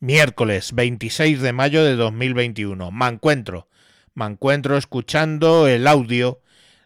Miércoles 0.00 0.74
26 0.74 1.40
de 1.40 1.52
mayo 1.52 1.82
de 1.82 1.96
2021. 1.96 2.92
Me 2.92 3.08
encuentro. 3.08 3.66
Me 4.14 4.26
encuentro 4.26 4.76
escuchando 4.76 5.66
el 5.66 5.88
audio 5.88 6.40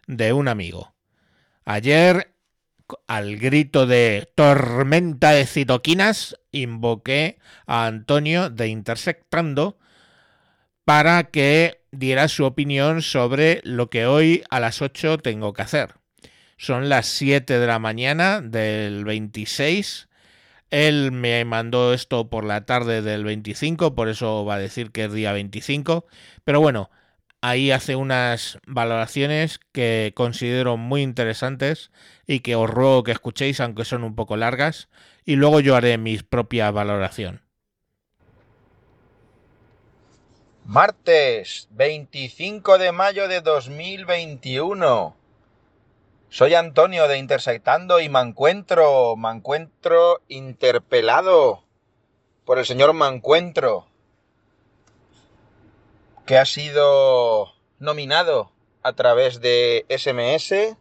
de 0.07 0.33
un 0.33 0.47
amigo. 0.47 0.95
Ayer, 1.63 2.33
al 3.05 3.37
grito 3.37 3.85
de 3.85 4.31
tormenta 4.33 5.29
de 5.29 5.45
citoquinas, 5.45 6.39
invoqué 6.51 7.37
a 7.67 7.85
Antonio 7.85 8.49
de 8.49 8.69
Intersectando 8.69 9.77
para 10.83 11.25
que 11.25 11.83
diera 11.91 12.27
su 12.27 12.45
opinión 12.45 13.03
sobre 13.03 13.61
lo 13.63 13.91
que 13.91 14.07
hoy 14.07 14.43
a 14.49 14.59
las 14.59 14.81
8 14.81 15.19
tengo 15.19 15.53
que 15.53 15.61
hacer. 15.61 15.93
Son 16.57 16.89
las 16.89 17.05
7 17.05 17.59
de 17.59 17.67
la 17.67 17.77
mañana 17.77 18.41
del 18.41 19.05
26. 19.05 20.07
Él 20.73 21.11
me 21.11 21.45
mandó 21.45 21.93
esto 21.93 22.31
por 22.31 22.43
la 22.43 22.65
tarde 22.65 23.03
del 23.03 23.23
25, 23.23 23.93
por 23.93 24.09
eso 24.09 24.43
va 24.43 24.55
a 24.55 24.57
decir 24.57 24.91
que 24.91 25.03
es 25.03 25.13
día 25.13 25.31
25. 25.31 26.07
Pero 26.43 26.61
bueno, 26.61 26.89
ahí 27.41 27.69
hace 27.69 27.95
unas 27.95 28.57
valoraciones 28.65 29.59
que 29.71 30.13
considero 30.15 30.75
muy 30.77 31.03
interesantes 31.03 31.91
y 32.25 32.39
que 32.39 32.55
os 32.55 32.67
ruego 32.67 33.03
que 33.03 33.11
escuchéis, 33.11 33.59
aunque 33.59 33.85
son 33.85 34.03
un 34.03 34.15
poco 34.15 34.35
largas. 34.35 34.89
Y 35.25 35.35
luego 35.35 35.59
yo 35.59 35.75
haré 35.75 35.99
mi 35.99 36.17
propia 36.17 36.71
valoración. 36.71 37.43
Martes 40.65 41.67
25 41.69 42.79
de 42.79 42.91
mayo 42.91 43.27
de 43.27 43.41
2021. 43.41 45.22
Soy 46.33 46.55
Antonio 46.55 47.07
de 47.07 47.19
Intersectando 47.19 47.99
y 47.99 48.09
me 48.09 48.19
encuentro, 48.19 49.15
me 49.15 49.29
encuentro 49.29 50.23
interpelado 50.27 51.63
por 52.43 52.57
el 52.57 52.65
señor 52.65 52.93
Mancuentro, 52.93 53.85
que 56.25 56.39
ha 56.39 56.45
sido 56.45 57.53
nominado 57.77 58.51
a 58.81 58.93
través 58.93 59.41
de 59.41 59.85
SMS 59.89 60.75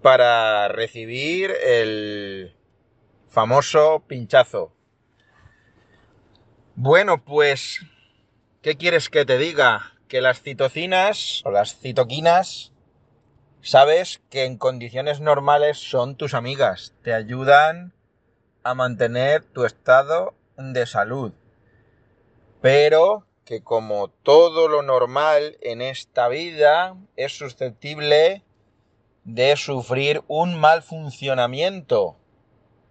para 0.00 0.68
recibir 0.68 1.50
el 1.62 2.56
famoso 3.28 4.02
pinchazo. 4.08 4.72
Bueno, 6.76 7.22
pues 7.22 7.82
¿Qué 8.62 8.78
quieres 8.78 9.10
que 9.10 9.26
te 9.26 9.36
diga? 9.36 9.92
Que 10.08 10.22
las 10.22 10.40
citocinas 10.40 11.42
o 11.44 11.50
las 11.50 11.76
citoquinas, 11.78 12.72
sabes 13.64 14.20
que 14.28 14.44
en 14.44 14.58
condiciones 14.58 15.20
normales 15.20 15.78
son 15.78 16.16
tus 16.16 16.34
amigas, 16.34 16.94
te 17.02 17.14
ayudan 17.14 17.94
a 18.62 18.74
mantener 18.74 19.42
tu 19.42 19.64
estado 19.64 20.34
de 20.58 20.86
salud. 20.86 21.32
Pero 22.60 23.26
que 23.44 23.62
como 23.62 24.08
todo 24.08 24.68
lo 24.68 24.82
normal 24.82 25.56
en 25.60 25.80
esta 25.80 26.28
vida 26.28 26.96
es 27.16 27.36
susceptible 27.36 28.42
de 29.24 29.56
sufrir 29.56 30.22
un 30.28 30.60
mal 30.60 30.82
funcionamiento. 30.82 32.16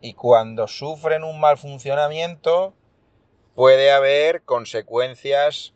Y 0.01 0.15
cuando 0.15 0.67
sufren 0.67 1.23
un 1.23 1.39
mal 1.39 1.57
funcionamiento, 1.57 2.73
puede 3.55 3.91
haber 3.91 4.41
consecuencias 4.43 5.73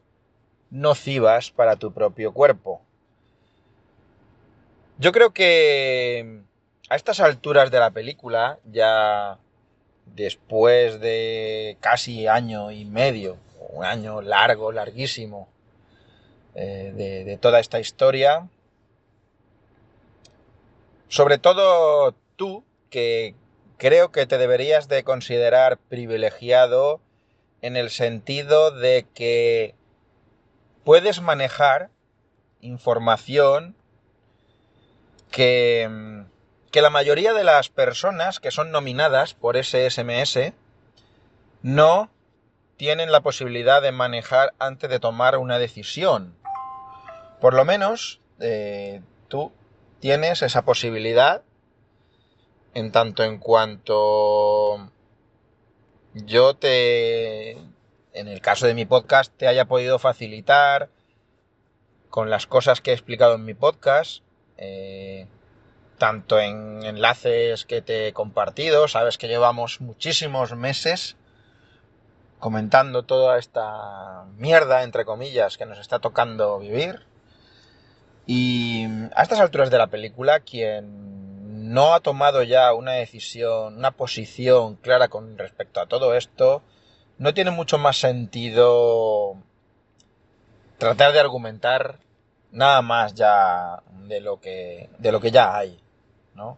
nocivas 0.72 1.52
para 1.52 1.76
tu 1.76 1.94
propio 1.94 2.34
cuerpo. 2.34 2.87
Yo 5.00 5.12
creo 5.12 5.32
que 5.32 6.42
a 6.90 6.96
estas 6.96 7.20
alturas 7.20 7.70
de 7.70 7.80
la 7.80 7.92
película, 7.92 8.58
ya 8.66 9.38
después 10.06 11.00
de 11.00 11.78
casi 11.82 12.26
año 12.26 12.72
y 12.72 12.84
medio, 12.86 13.38
un 13.70 13.86
año 13.86 14.22
largo, 14.22 14.72
larguísimo, 14.72 15.50
eh, 16.56 16.92
de, 16.96 17.24
de 17.26 17.38
toda 17.38 17.60
esta 17.60 17.80
historia, 17.80 18.48
sobre 21.10 21.38
todo 21.38 22.16
tú, 22.36 22.64
que 22.90 23.36
creo 23.78 24.12
que 24.12 24.26
te 24.26 24.40
deberías 24.40 24.88
de 24.88 25.04
considerar 25.04 25.78
privilegiado 25.78 27.02
en 27.62 27.76
el 27.76 27.92
sentido 27.92 28.72
de 28.72 29.06
que 29.14 29.76
puedes 30.84 31.22
manejar 31.22 31.92
información 32.62 33.76
que, 35.32 36.26
que 36.72 36.82
la 36.82 36.90
mayoría 36.90 37.34
de 37.34 37.44
las 37.44 37.70
personas 37.70 38.40
que 38.40 38.52
son 38.52 38.72
nominadas 38.72 39.34
por 39.34 39.58
ese 39.58 39.90
SMS 39.90 40.54
no 41.62 42.10
tienen 42.78 43.12
la 43.12 43.22
posibilidad 43.22 43.82
de 43.82 43.92
manejar 43.92 44.54
antes 44.60 44.90
de 44.90 45.00
tomar 45.00 45.38
una 45.38 45.60
decisión. 45.60 46.36
Por 47.42 47.54
lo 47.54 47.66
menos 47.66 48.22
eh, 48.40 49.02
tú 49.28 49.52
tienes 50.00 50.42
esa 50.44 50.64
posibilidad 50.64 51.42
en 52.74 52.92
tanto 52.92 53.24
en 53.24 53.40
cuanto 53.40 54.92
yo 56.14 56.56
te, 56.56 57.52
en 57.52 58.28
el 58.28 58.42
caso 58.42 58.68
de 58.68 58.76
mi 58.76 58.86
podcast, 58.86 59.34
te 59.36 59.48
haya 59.48 59.66
podido 59.66 59.98
facilitar 59.98 60.90
con 62.10 62.30
las 62.30 62.48
cosas 62.48 62.82
que 62.82 62.92
he 62.92 62.94
explicado 62.94 63.36
en 63.36 63.46
mi 63.46 63.54
podcast, 63.54 64.24
eh, 64.58 65.28
tanto 65.98 66.40
en 66.40 66.84
enlaces 66.84 67.66
que 67.66 67.82
te 67.82 68.08
he 68.08 68.14
compartido, 68.14 68.88
sabes 68.88 69.18
que 69.18 69.28
llevamos 69.28 69.82
muchísimos 69.82 70.56
meses 70.56 71.18
comentando 72.40 73.04
toda 73.04 73.40
esta 73.40 74.26
mierda, 74.38 74.84
entre 74.84 75.06
comillas, 75.06 75.58
que 75.58 75.66
nos 75.66 75.80
está 75.80 76.00
tocando 76.00 76.60
vivir. 76.60 77.06
Y 78.26 78.86
a 79.16 79.24
estas 79.24 79.40
alturas 79.40 79.72
de 79.72 79.78
la 79.78 79.88
película, 79.88 80.42
quien 80.42 81.74
no 81.74 81.94
ha 81.94 82.00
tomado 82.02 82.44
ya 82.44 82.74
una 82.74 82.94
decisión, 82.94 83.78
una 83.78 83.92
posición 83.92 84.76
clara 84.76 85.08
con 85.08 85.38
respecto 85.38 85.80
a 85.80 85.88
todo 85.88 86.16
esto, 86.16 86.62
no 87.18 87.34
tiene 87.34 87.52
mucho 87.52 87.78
más 87.78 87.98
sentido 87.98 89.38
tratar 90.78 91.14
de 91.14 91.20
argumentar 91.20 92.00
nada 92.52 92.82
más 92.82 93.14
ya 93.14 93.84
de 94.08 94.22
lo 94.22 94.40
que, 94.40 94.90
de 94.98 95.12
lo 95.12 95.20
que 95.20 95.32
ya 95.32 95.56
hay, 95.58 95.80
¿no? 96.36 96.58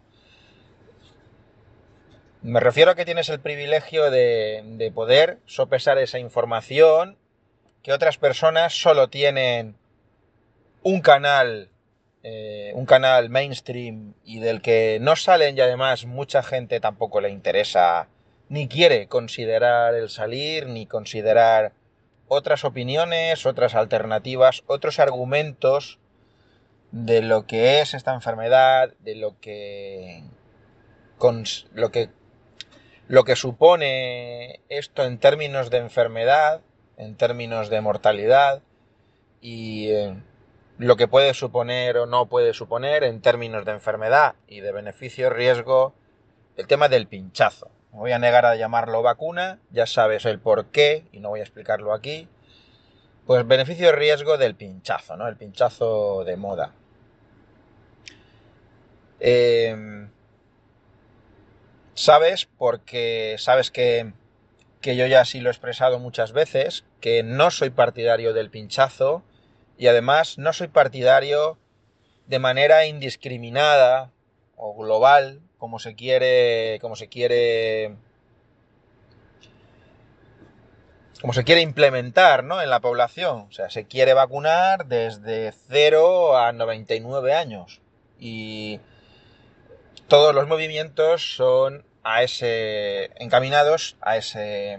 Me 2.42 2.60
refiero 2.60 2.92
a 2.92 2.94
que 2.94 3.04
tienes 3.04 3.28
el 3.28 3.40
privilegio 3.40 4.10
de, 4.10 4.62
de 4.64 4.90
poder 4.90 5.38
sopesar 5.44 5.98
esa 5.98 6.18
información 6.18 7.18
que 7.82 7.92
otras 7.92 8.16
personas 8.16 8.72
solo 8.74 9.08
tienen 9.08 9.76
un 10.82 11.00
canal 11.00 11.70
eh, 12.22 12.72
un 12.74 12.84
canal 12.84 13.30
mainstream 13.30 14.12
y 14.24 14.40
del 14.40 14.60
que 14.60 14.98
no 15.00 15.16
salen 15.16 15.56
y 15.56 15.60
además 15.62 16.04
mucha 16.04 16.42
gente 16.42 16.78
tampoco 16.78 17.22
le 17.22 17.30
interesa 17.30 18.08
ni 18.50 18.68
quiere 18.68 19.06
considerar 19.06 19.94
el 19.94 20.10
salir, 20.10 20.66
ni 20.66 20.84
considerar 20.84 21.72
otras 22.32 22.64
opiniones, 22.64 23.44
otras 23.44 23.74
alternativas, 23.74 24.62
otros 24.68 25.00
argumentos 25.00 25.98
de 26.92 27.22
lo 27.22 27.44
que 27.44 27.80
es 27.80 27.92
esta 27.92 28.14
enfermedad, 28.14 28.94
de 29.00 29.16
lo 29.16 29.40
que, 29.40 30.22
lo 31.74 31.90
que, 31.90 32.08
lo 33.08 33.24
que 33.24 33.34
supone 33.34 34.60
esto 34.68 35.04
en 35.04 35.18
términos 35.18 35.70
de 35.70 35.78
enfermedad, 35.78 36.60
en 36.96 37.16
términos 37.16 37.68
de 37.68 37.80
mortalidad 37.80 38.62
y 39.40 39.88
eh, 39.88 40.14
lo 40.78 40.96
que 40.96 41.08
puede 41.08 41.34
suponer 41.34 41.96
o 41.96 42.06
no 42.06 42.26
puede 42.26 42.54
suponer 42.54 43.02
en 43.02 43.22
términos 43.22 43.64
de 43.64 43.72
enfermedad 43.72 44.36
y 44.46 44.60
de 44.60 44.70
beneficio-riesgo 44.70 45.94
el 46.56 46.68
tema 46.68 46.88
del 46.88 47.08
pinchazo. 47.08 47.72
Me 47.92 47.98
voy 47.98 48.12
a 48.12 48.18
negar 48.18 48.46
a 48.46 48.56
llamarlo 48.56 49.02
vacuna, 49.02 49.58
ya 49.70 49.86
sabes 49.86 50.24
el 50.24 50.38
por 50.38 50.66
qué 50.66 51.06
y 51.12 51.20
no 51.20 51.30
voy 51.30 51.40
a 51.40 51.42
explicarlo 51.42 51.92
aquí. 51.92 52.28
Pues 53.26 53.46
beneficio-riesgo 53.46 54.38
del 54.38 54.54
pinchazo, 54.54 55.16
¿no? 55.16 55.28
El 55.28 55.36
pinchazo 55.36 56.24
de 56.24 56.36
moda. 56.36 56.72
Em, 59.18 60.10
sabes, 61.94 62.46
porque 62.46 63.36
sabes 63.38 63.70
que, 63.70 64.12
que 64.80 64.96
yo 64.96 65.06
ya 65.06 65.24
sí 65.24 65.40
lo 65.40 65.50
he 65.50 65.52
expresado 65.52 65.98
muchas 65.98 66.32
veces, 66.32 66.84
que 67.00 67.22
no 67.22 67.50
soy 67.50 67.70
partidario 67.70 68.32
del 68.32 68.50
pinchazo, 68.50 69.22
y 69.76 69.88
además 69.88 70.38
no 70.38 70.52
soy 70.52 70.68
partidario 70.68 71.58
de 72.26 72.38
manera 72.38 72.86
indiscriminada 72.86 74.10
o 74.56 74.74
global, 74.74 75.40
como 75.60 75.78
se 75.78 75.94
quiere, 75.94 76.78
como 76.80 76.96
se 76.96 77.08
quiere, 77.08 77.94
se 81.32 81.44
quiere 81.44 81.60
implementar, 81.60 82.42
¿no? 82.42 82.60
En 82.60 82.70
la 82.70 82.80
población, 82.80 83.46
o 83.48 83.52
sea, 83.52 83.70
se 83.70 83.86
quiere 83.86 84.14
vacunar 84.14 84.86
desde 84.86 85.52
0 85.68 86.36
a 86.36 86.52
99 86.52 87.34
años. 87.34 87.80
Y 88.18 88.80
todos 90.08 90.34
los 90.34 90.48
movimientos 90.48 91.36
son 91.36 91.84
a 92.02 92.22
ese 92.22 93.10
encaminados 93.22 93.96
a 94.00 94.16
ese 94.16 94.78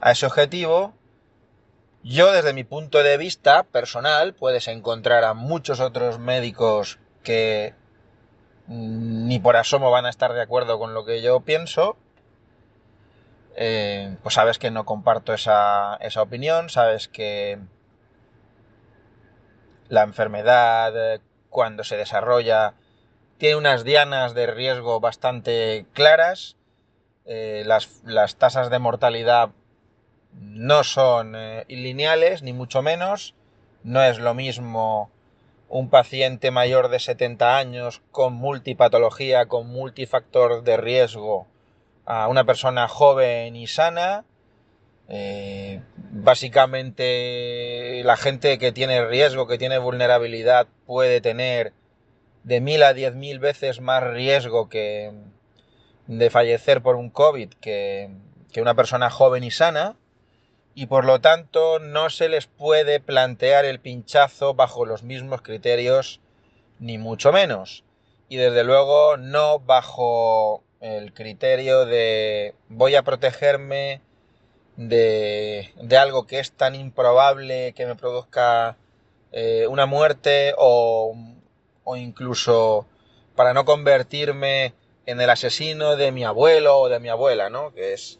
a 0.00 0.10
ese 0.12 0.26
objetivo, 0.26 0.94
yo 2.02 2.32
desde 2.32 2.54
mi 2.54 2.64
punto 2.64 3.02
de 3.02 3.18
vista 3.18 3.62
personal 3.64 4.34
puedes 4.34 4.68
encontrar 4.68 5.24
a 5.24 5.34
muchos 5.34 5.80
otros 5.80 6.18
médicos 6.18 6.98
que 7.22 7.74
ni 8.70 9.40
por 9.40 9.56
asomo 9.56 9.90
van 9.90 10.06
a 10.06 10.10
estar 10.10 10.32
de 10.32 10.42
acuerdo 10.42 10.78
con 10.78 10.94
lo 10.94 11.04
que 11.04 11.22
yo 11.22 11.40
pienso, 11.40 11.96
eh, 13.56 14.16
pues 14.22 14.36
sabes 14.36 14.60
que 14.60 14.70
no 14.70 14.84
comparto 14.84 15.34
esa, 15.34 15.96
esa 15.96 16.22
opinión, 16.22 16.70
sabes 16.70 17.08
que 17.08 17.58
la 19.88 20.04
enfermedad 20.04 20.92
eh, 21.14 21.20
cuando 21.48 21.82
se 21.82 21.96
desarrolla 21.96 22.74
tiene 23.38 23.56
unas 23.56 23.82
dianas 23.82 24.34
de 24.34 24.46
riesgo 24.46 25.00
bastante 25.00 25.86
claras, 25.92 26.56
eh, 27.24 27.64
las, 27.66 28.02
las, 28.04 28.36
tasas 28.36 28.70
de 28.70 28.78
mortalidad 28.78 29.50
no 30.32 30.84
son 30.84 31.34
lineales, 31.66 32.42
ni 32.44 32.52
mucho 32.52 32.82
menos, 32.82 33.34
no 33.82 34.00
es 34.04 34.20
lo 34.20 34.32
mismo 34.34 35.10
un 35.70 35.88
paciente 35.88 36.50
mayor 36.50 36.88
de 36.88 36.98
70 36.98 37.56
años 37.56 38.02
con 38.10 38.34
multipatología, 38.34 39.46
con 39.46 39.68
multifactor 39.68 40.64
de 40.64 40.76
riesgo, 40.76 41.46
a 42.04 42.26
una 42.26 42.44
persona 42.44 42.88
joven 42.88 43.54
y 43.54 43.68
sana. 43.68 44.24
Eh, 45.08 45.80
básicamente 45.96 48.02
la 48.04 48.16
gente 48.16 48.58
que 48.58 48.72
tiene 48.72 49.06
riesgo, 49.06 49.46
que 49.46 49.58
tiene 49.58 49.78
vulnerabilidad, 49.78 50.66
puede 50.86 51.20
tener 51.20 51.72
de 52.42 52.60
mil 52.60 52.82
a 52.82 52.92
diez 52.92 53.14
mil 53.14 53.38
veces 53.38 53.80
más 53.80 54.02
riesgo 54.02 54.68
que 54.68 55.12
de 56.08 56.30
fallecer 56.30 56.82
por 56.82 56.96
un 56.96 57.10
COVID 57.10 57.50
que, 57.60 58.10
que 58.52 58.60
una 58.60 58.74
persona 58.74 59.08
joven 59.08 59.44
y 59.44 59.52
sana 59.52 59.94
y 60.80 60.86
por 60.86 61.04
lo 61.04 61.20
tanto 61.20 61.78
no 61.78 62.08
se 62.08 62.30
les 62.30 62.46
puede 62.46 63.00
plantear 63.00 63.66
el 63.66 63.80
pinchazo 63.80 64.54
bajo 64.54 64.86
los 64.86 65.02
mismos 65.02 65.42
criterios 65.42 66.20
ni 66.78 66.96
mucho 66.96 67.32
menos. 67.32 67.84
Y 68.30 68.38
desde 68.38 68.64
luego 68.64 69.18
no 69.18 69.58
bajo 69.58 70.64
el 70.80 71.12
criterio 71.12 71.84
de 71.84 72.54
voy 72.70 72.94
a 72.94 73.02
protegerme 73.02 74.00
de, 74.76 75.70
de 75.76 75.98
algo 75.98 76.26
que 76.26 76.38
es 76.38 76.52
tan 76.52 76.74
improbable 76.74 77.74
que 77.74 77.84
me 77.84 77.94
produzca 77.94 78.78
eh, 79.32 79.66
una 79.66 79.84
muerte 79.84 80.54
o, 80.56 81.14
o 81.84 81.96
incluso 81.96 82.86
para 83.36 83.52
no 83.52 83.66
convertirme 83.66 84.72
en 85.04 85.20
el 85.20 85.28
asesino 85.28 85.96
de 85.96 86.10
mi 86.10 86.24
abuelo 86.24 86.78
o 86.78 86.88
de 86.88 87.00
mi 87.00 87.10
abuela, 87.10 87.50
¿no? 87.50 87.74
Que 87.74 87.92
es 87.92 88.19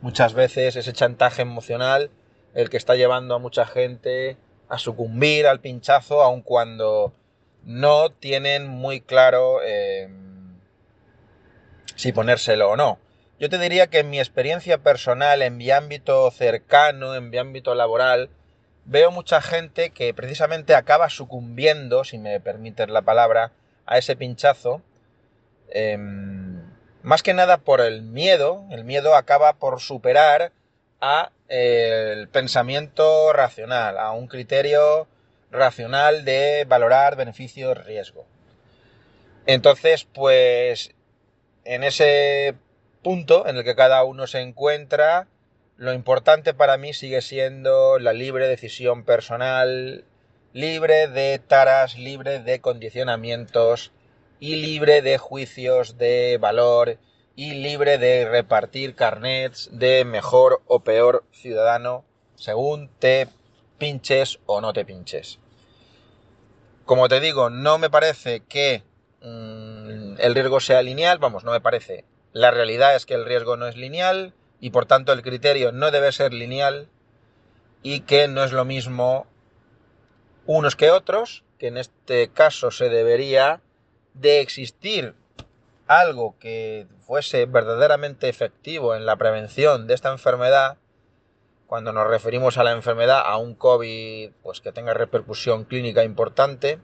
muchas 0.00 0.34
veces 0.34 0.76
ese 0.76 0.92
chantaje 0.92 1.42
emocional 1.42 2.10
el 2.54 2.70
que 2.70 2.76
está 2.76 2.94
llevando 2.96 3.34
a 3.34 3.38
mucha 3.38 3.66
gente 3.66 4.36
a 4.68 4.78
sucumbir 4.78 5.46
al 5.46 5.60
pinchazo, 5.60 6.22
aun 6.22 6.42
cuando 6.42 7.12
no 7.62 8.10
tienen 8.10 8.66
muy 8.66 9.00
claro 9.00 9.60
eh, 9.62 10.08
si 11.94 12.12
ponérselo 12.12 12.70
o 12.70 12.76
no. 12.76 12.98
Yo 13.38 13.50
te 13.50 13.58
diría 13.58 13.88
que 13.88 13.98
en 13.98 14.08
mi 14.08 14.18
experiencia 14.18 14.78
personal, 14.78 15.42
en 15.42 15.58
mi 15.58 15.70
ámbito 15.70 16.30
cercano, 16.30 17.14
en 17.14 17.28
mi 17.28 17.36
ámbito 17.36 17.74
laboral, 17.74 18.30
veo 18.86 19.10
mucha 19.10 19.42
gente 19.42 19.90
que 19.90 20.14
precisamente 20.14 20.74
acaba 20.74 21.10
sucumbiendo, 21.10 22.04
si 22.04 22.16
me 22.16 22.40
permites 22.40 22.88
la 22.88 23.02
palabra, 23.02 23.52
a 23.84 23.98
ese 23.98 24.16
pinchazo. 24.16 24.80
Em, 25.68 26.35
más 27.06 27.22
que 27.22 27.34
nada 27.34 27.58
por 27.58 27.80
el 27.80 28.02
miedo, 28.02 28.64
el 28.72 28.82
miedo 28.82 29.14
acaba 29.14 29.52
por 29.52 29.80
superar 29.80 30.50
a 31.00 31.30
el 31.46 32.26
pensamiento 32.26 33.32
racional, 33.32 33.96
a 33.96 34.10
un 34.10 34.26
criterio 34.26 35.06
racional 35.52 36.24
de 36.24 36.64
valorar 36.66 37.14
beneficio-riesgo. 37.14 38.26
Entonces, 39.46 40.04
pues 40.12 40.96
en 41.64 41.84
ese 41.84 42.56
punto 43.04 43.46
en 43.46 43.58
el 43.58 43.62
que 43.62 43.76
cada 43.76 44.02
uno 44.02 44.26
se 44.26 44.40
encuentra, 44.40 45.28
lo 45.76 45.92
importante 45.92 46.54
para 46.54 46.76
mí 46.76 46.92
sigue 46.92 47.22
siendo 47.22 48.00
la 48.00 48.14
libre 48.14 48.48
decisión 48.48 49.04
personal, 49.04 50.02
libre 50.52 51.06
de 51.06 51.38
taras, 51.38 51.96
libre 51.96 52.40
de 52.40 52.60
condicionamientos 52.60 53.92
y 54.40 54.56
libre 54.56 55.02
de 55.02 55.18
juicios 55.18 55.98
de 55.98 56.38
valor 56.40 56.98
y 57.34 57.54
libre 57.54 57.98
de 57.98 58.28
repartir 58.28 58.94
carnets 58.94 59.68
de 59.72 60.04
mejor 60.04 60.62
o 60.66 60.80
peor 60.80 61.24
ciudadano 61.32 62.04
según 62.34 62.88
te 62.98 63.28
pinches 63.78 64.38
o 64.46 64.60
no 64.60 64.72
te 64.72 64.84
pinches. 64.84 65.38
Como 66.84 67.08
te 67.08 67.20
digo, 67.20 67.50
no 67.50 67.78
me 67.78 67.90
parece 67.90 68.40
que 68.40 68.82
mmm, 69.22 70.14
el 70.18 70.34
riesgo 70.34 70.60
sea 70.60 70.82
lineal, 70.82 71.18
vamos, 71.18 71.44
no 71.44 71.52
me 71.52 71.60
parece. 71.60 72.04
La 72.32 72.50
realidad 72.50 72.94
es 72.94 73.06
que 73.06 73.14
el 73.14 73.24
riesgo 73.24 73.56
no 73.56 73.66
es 73.66 73.76
lineal 73.76 74.34
y 74.60 74.70
por 74.70 74.86
tanto 74.86 75.12
el 75.12 75.22
criterio 75.22 75.72
no 75.72 75.90
debe 75.90 76.12
ser 76.12 76.32
lineal 76.32 76.88
y 77.82 78.00
que 78.00 78.28
no 78.28 78.44
es 78.44 78.52
lo 78.52 78.64
mismo 78.64 79.26
unos 80.46 80.76
que 80.76 80.90
otros, 80.90 81.44
que 81.58 81.68
en 81.68 81.76
este 81.76 82.28
caso 82.28 82.70
se 82.70 82.88
debería 82.88 83.60
de 84.20 84.40
existir 84.40 85.14
algo 85.86 86.36
que 86.38 86.86
fuese 87.00 87.46
verdaderamente 87.46 88.28
efectivo 88.28 88.94
en 88.94 89.06
la 89.06 89.16
prevención 89.16 89.86
de 89.86 89.94
esta 89.94 90.10
enfermedad, 90.10 90.78
cuando 91.66 91.92
nos 91.92 92.08
referimos 92.08 92.58
a 92.58 92.64
la 92.64 92.72
enfermedad 92.72 93.22
a 93.24 93.36
un 93.36 93.54
COVID 93.54 94.30
pues 94.42 94.60
que 94.60 94.72
tenga 94.72 94.94
repercusión 94.94 95.64
clínica 95.64 96.04
importante, 96.04 96.78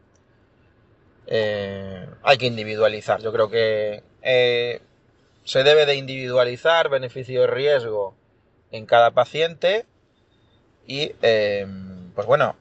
eh, 1.26 2.06
hay 2.22 2.38
que 2.38 2.46
individualizar. 2.46 3.20
Yo 3.22 3.32
creo 3.32 3.48
que 3.48 4.02
eh, 4.22 4.80
se 5.44 5.62
debe 5.62 5.86
de 5.86 5.96
individualizar 5.96 6.88
beneficio 6.88 7.44
y 7.44 7.46
riesgo 7.46 8.14
en 8.70 8.86
cada 8.86 9.12
paciente 9.12 9.86
y 10.86 11.14
eh, 11.22 11.66
pues 12.14 12.26
bueno, 12.26 12.56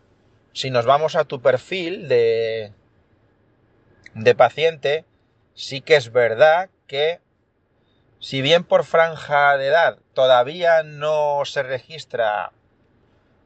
si 0.54 0.70
nos 0.70 0.86
vamos 0.86 1.16
a 1.16 1.26
tu 1.26 1.42
perfil 1.42 2.08
de, 2.08 2.74
de 4.14 4.36
paciente, 4.36 5.06
sí 5.54 5.82
que 5.82 5.96
es 5.96 6.12
verdad 6.12 6.70
que 6.88 7.20
si 8.20 8.42
bien 8.42 8.64
por 8.64 8.84
franja 8.84 9.58
de 9.58 9.68
edad 9.68 9.98
todavía 10.14 10.84
no 10.84 11.44
se 11.46 11.64
registra 11.64 12.52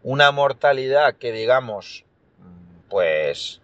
una 0.04 0.32
mortalidad 0.32 1.16
que 1.16 1.32
digamos, 1.32 2.06
pues 2.90 3.62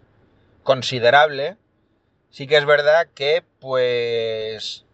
considerable, 0.62 1.56
sí 2.30 2.46
que 2.46 2.56
es 2.56 2.64
verdad 2.64 3.08
que 3.14 3.44
pues 3.60 4.84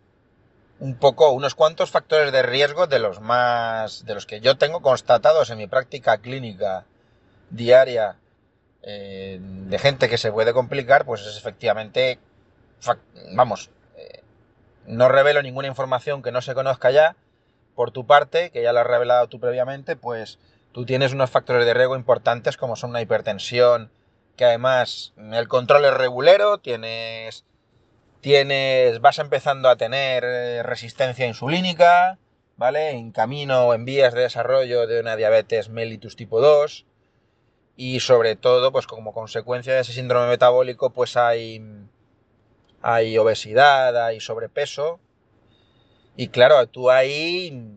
un 0.81 0.95
poco, 0.95 1.31
unos 1.31 1.55
cuantos 1.55 1.91
factores 1.91 2.33
de 2.33 2.43
riesgo 2.43 2.87
de 2.87 2.99
los 2.99 3.21
más, 3.21 4.05
de 4.05 4.15
los 4.15 4.27
que 4.27 4.41
yo 4.41 4.57
tengo 4.57 4.81
constatados 4.81 5.50
en 5.50 5.59
mi 5.59 5.67
práctica 5.67 6.19
clínica 6.19 6.85
diaria 7.50 8.17
de 8.83 9.79
gente 9.79 10.09
que 10.09 10.19
se 10.19 10.33
puede 10.33 10.53
complicar, 10.53 11.05
pues 11.05 11.27
es 11.27 11.37
efectivamente, 11.37 12.19
vamos, 13.35 13.71
eh, 13.97 14.23
no 14.87 15.09
revelo 15.09 15.43
ninguna 15.43 15.69
información 15.69 16.23
que 16.23 16.33
no 16.33 16.41
se 16.41 16.55
conozca 16.55 16.91
ya 16.91 17.17
por 17.75 17.91
tu 17.91 18.07
parte, 18.07 18.51
que 18.51 18.63
ya 18.63 18.73
lo 18.73 18.81
has 18.81 18.87
revelado 18.87 19.29
tú 19.29 19.41
previamente, 19.41 19.97
pues 19.97 20.39
tú 20.73 20.87
tienes 20.87 21.13
unos 21.13 21.31
factores 21.31 21.67
de 21.67 21.75
riesgo 21.75 21.97
importantes 21.97 22.57
como 22.57 22.77
son 22.77 22.91
una 22.91 23.03
hipertensión, 23.03 23.91
que 24.37 24.45
además 24.45 25.13
el 25.17 25.49
control 25.49 25.85
es 25.85 25.95
regulero, 25.95 26.59
tienes, 26.59 27.45
tienes, 28.21 29.01
vas 29.01 29.19
empezando 29.19 29.69
a 29.69 29.77
tener 29.77 30.25
eh, 30.25 30.63
resistencia 30.63 31.27
insulínica, 31.27 32.19
¿vale? 32.57 32.91
En 32.91 33.11
camino 33.11 33.67
o 33.67 33.75
en 33.75 33.85
vías 33.85 34.15
de 34.15 34.23
desarrollo 34.23 34.87
de 34.87 35.01
una 35.01 35.17
diabetes 35.17 35.69
mellitus 35.69 36.17
tipo 36.17 36.41
2, 36.41 36.87
y 37.81 38.01
sobre 38.01 38.35
todo, 38.35 38.73
pues 38.73 38.89
como 38.89 39.15
consecuencia 39.15 39.73
de 39.73 39.83
ese 39.83 39.93
síndrome 39.93 40.27
metabólico, 40.27 40.91
pues 40.91 41.17
hay, 41.17 41.65
hay 42.83 43.17
obesidad, 43.17 44.05
hay 44.05 44.19
sobrepeso. 44.19 44.99
Y 46.17 46.27
claro, 46.27 46.67
tú 46.67 46.91
ahí, 46.91 47.71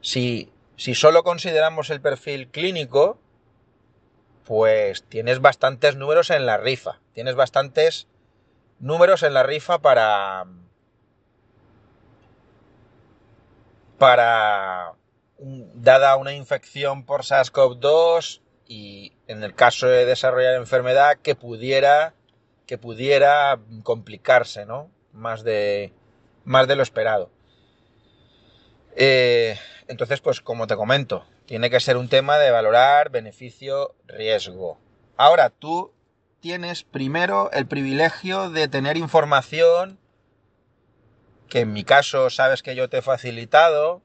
si, 0.00 0.52
si 0.74 0.96
solo 0.96 1.22
consideramos 1.22 1.88
el 1.90 2.00
perfil 2.00 2.48
clínico, 2.48 3.20
pues 4.44 5.04
tienes 5.04 5.40
bastantes 5.40 5.94
números 5.94 6.30
en 6.30 6.44
la 6.44 6.56
rifa. 6.56 6.98
Tienes 7.12 7.36
bastantes 7.36 8.08
números 8.80 9.22
en 9.22 9.34
la 9.34 9.44
rifa 9.44 9.78
para... 9.78 10.46
para... 13.98 14.94
dada 15.38 16.16
una 16.16 16.32
infección 16.32 17.04
por 17.04 17.22
SARS-CoV-2, 17.22 18.40
y 18.70 19.14
en 19.26 19.42
el 19.42 19.52
caso 19.56 19.88
de 19.88 20.06
desarrollar 20.06 20.54
enfermedad 20.54 21.18
que 21.20 21.34
pudiera 21.34 22.14
que 22.66 22.78
pudiera 22.78 23.58
complicarse, 23.82 24.64
¿no? 24.64 24.92
Más 25.12 25.42
de, 25.42 25.92
más 26.44 26.68
de 26.68 26.76
lo 26.76 26.84
esperado. 26.84 27.32
Eh, 28.94 29.58
entonces, 29.88 30.20
pues 30.20 30.40
como 30.40 30.68
te 30.68 30.76
comento, 30.76 31.26
tiene 31.46 31.68
que 31.68 31.80
ser 31.80 31.96
un 31.96 32.08
tema 32.08 32.38
de 32.38 32.52
valorar 32.52 33.10
beneficio-riesgo. 33.10 34.78
Ahora, 35.16 35.50
tú 35.50 35.92
tienes 36.38 36.84
primero 36.84 37.50
el 37.50 37.66
privilegio 37.66 38.50
de 38.50 38.68
tener 38.68 38.96
información 38.96 39.98
que 41.48 41.60
en 41.60 41.72
mi 41.72 41.82
caso 41.82 42.30
sabes 42.30 42.62
que 42.62 42.76
yo 42.76 42.88
te 42.88 42.98
he 42.98 43.02
facilitado 43.02 44.00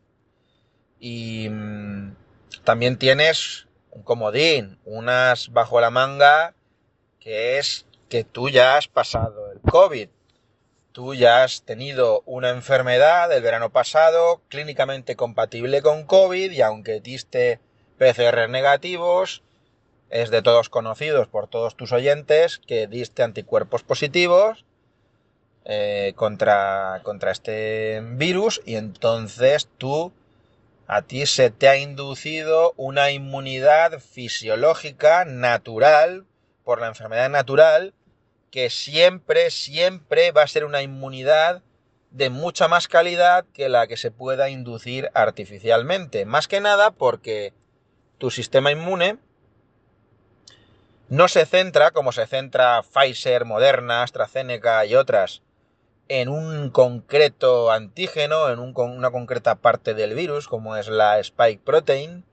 y 0.99 1.49
mm, 1.51 2.15
también 2.63 2.97
tienes 2.97 3.64
un 3.95 4.03
comodín, 4.03 4.77
unas 4.83 5.51
bajo 5.53 5.79
la 5.79 5.89
manga, 5.89 6.53
que 7.19 7.57
es 7.57 7.85
que 8.09 8.23
tú 8.25 8.49
ya 8.49 8.77
has 8.77 8.87
pasado 8.87 9.51
el 9.51 9.61
COVID. 9.61 10.09
Tú 10.91 11.13
ya 11.13 11.43
has 11.43 11.63
tenido 11.63 12.21
una 12.25 12.49
enfermedad 12.49 13.31
el 13.31 13.41
verano 13.41 13.71
pasado 13.71 14.41
clínicamente 14.49 15.15
compatible 15.15 15.81
con 15.81 16.03
COVID 16.03 16.51
y 16.51 16.61
aunque 16.61 16.99
diste 16.99 17.59
PCR 17.97 18.49
negativos, 18.49 19.43
es 20.09 20.29
de 20.29 20.41
todos 20.41 20.69
conocidos 20.69 21.27
por 21.27 21.47
todos 21.47 21.75
tus 21.75 21.91
oyentes 21.91 22.59
que 22.59 22.87
diste 22.87 23.23
anticuerpos 23.23 23.83
positivos 23.83 24.65
eh, 25.63 26.13
contra, 26.15 27.01
contra 27.03 27.31
este 27.31 28.01
virus 28.03 28.61
y 28.65 28.75
entonces 28.75 29.69
tú 29.77 30.13
a 30.87 31.01
ti 31.01 31.25
se 31.25 31.49
te 31.49 31.67
ha 31.67 31.77
inducido 31.77 32.73
una 32.77 33.11
inmunidad 33.11 33.99
fisiológica 33.99 35.25
natural 35.25 36.25
por 36.63 36.79
la 36.79 36.87
enfermedad 36.87 37.29
natural 37.29 37.93
que 38.51 38.69
siempre, 38.69 39.51
siempre 39.51 40.31
va 40.31 40.43
a 40.43 40.47
ser 40.47 40.63
una 40.63 40.81
inmunidad 40.81 41.61
de 42.11 42.29
mucha 42.29 42.67
más 42.67 42.87
calidad 42.87 43.45
que 43.53 43.67
la 43.67 43.87
que 43.87 43.97
se 43.97 44.11
pueda 44.11 44.49
inducir 44.49 45.09
artificialmente. 45.13 46.25
Más 46.25 46.47
que 46.47 46.61
nada 46.61 46.91
porque 46.91 47.53
tu 48.17 48.31
sistema 48.31 48.71
inmune 48.71 49.17
no 51.09 51.27
se 51.27 51.45
centra, 51.45 51.91
como 51.91 52.11
se 52.11 52.25
centra 52.27 52.81
Pfizer, 52.83 53.45
Moderna, 53.45 54.03
AstraZeneca 54.03 54.85
y 54.85 54.95
otras, 54.95 55.41
en 56.07 56.29
un 56.29 56.69
concreto 56.69 57.71
antígeno, 57.71 58.49
en 58.49 58.59
una 58.59 59.11
concreta 59.11 59.55
parte 59.55 59.93
del 59.93 60.13
virus, 60.13 60.47
como 60.47 60.75
es 60.75 60.87
la 60.87 61.19
spike 61.19 61.63
protein, 61.63 62.25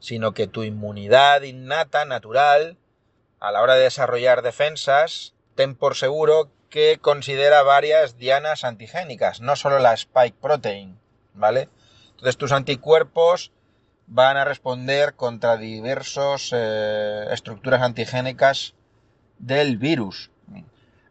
sino 0.00 0.32
que 0.32 0.46
tu 0.46 0.64
inmunidad 0.64 1.42
innata, 1.42 2.04
natural, 2.04 2.78
a 3.38 3.52
la 3.52 3.62
hora 3.62 3.74
de 3.74 3.84
desarrollar 3.84 4.42
defensas, 4.42 5.34
ten 5.54 5.74
por 5.74 5.94
seguro 5.94 6.50
que 6.68 6.98
considera 7.00 7.62
varias 7.62 8.16
dianas 8.16 8.64
antigénicas, 8.64 9.40
no 9.40 9.56
solo 9.56 9.78
la 9.78 9.94
spike 9.94 10.36
protein, 10.40 10.98
¿vale? 11.34 11.68
Entonces 12.10 12.36
tus 12.36 12.52
anticuerpos 12.52 13.52
van 14.06 14.36
a 14.36 14.44
responder 14.44 15.14
contra 15.14 15.56
diversas 15.56 16.50
eh, 16.52 17.26
estructuras 17.30 17.82
antigénicas 17.82 18.74
del 19.38 19.78
virus. 19.78 20.30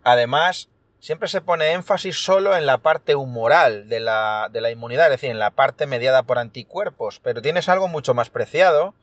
Además, 0.04 0.70
siempre 1.00 1.30
se 1.30 1.42
pone 1.42 1.72
énfasis 1.72 2.24
solo 2.24 2.56
en 2.56 2.66
la 2.66 2.80
parte 2.80 3.16
humoral 3.16 3.88
de 3.88 4.00
la, 4.00 4.50
inmunidad, 4.72 5.06
es 5.08 5.12
decir, 5.12 5.32
en 5.32 5.40
la 5.40 5.52
parte 5.52 5.88
mediada 5.88 6.24
por 6.24 6.38
anticuerpos, 6.38 7.20
pero 7.24 7.42
tienes 7.42 7.70
algo 7.70 7.88
mucho 7.88 8.14
más 8.14 8.30
preciado 8.30 8.94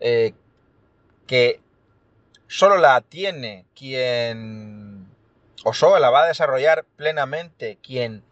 eh, 0.00 0.34
que 1.26 1.60
solo 2.48 2.76
la 2.76 3.00
tiene 3.00 3.66
quien, 3.76 5.06
o 5.64 5.72
solo 5.72 5.98
la 5.98 6.10
va 6.10 6.24
a 6.24 6.28
desarrollar 6.28 6.84
plenamente 6.96 7.78
quien 7.82 8.24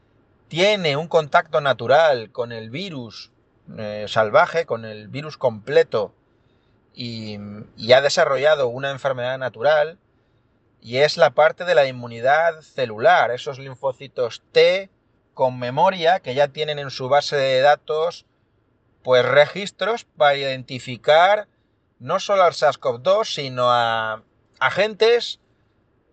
tiene 0.49 0.97
un 0.97 1.09
contacto 1.09 1.61
natural 1.61 2.33
con 2.33 2.53
el 2.53 2.71
virus 2.71 3.31
eh, 3.77 4.07
salvaje, 4.09 4.67
con 4.67 4.85
el 4.85 5.09
virus 5.09 5.37
completo 5.37 6.12
y 6.95 7.38
ha 7.93 8.00
desarrollado 8.00 8.67
una 8.67 8.91
enfermedad 8.91 9.38
natural, 9.38 9.99
y 10.80 10.99
es 10.99 11.16
la 11.16 11.30
parte 11.30 11.64
de 11.64 11.75
la 11.75 11.87
inmunidad 11.87 12.61
celular, 12.61 13.30
esos 13.30 13.58
linfocitos 13.58 14.42
T 14.52 14.90
con 15.35 15.58
memoria 15.58 16.20
que 16.20 16.35
ya 16.35 16.49
tienen 16.49 16.78
en 16.78 16.90
su 16.90 17.08
base 17.08 17.37
de 17.37 17.61
datos 17.61 18.26
pues 19.02 19.25
registros 19.25 20.04
para 20.04 20.37
identificar 20.37 21.49
no 21.99 22.20
solo 22.20 22.42
al 22.42 22.52
SARS-CoV-2, 22.52 23.25
sino 23.25 23.70
a 23.70 24.23
agentes 24.61 25.40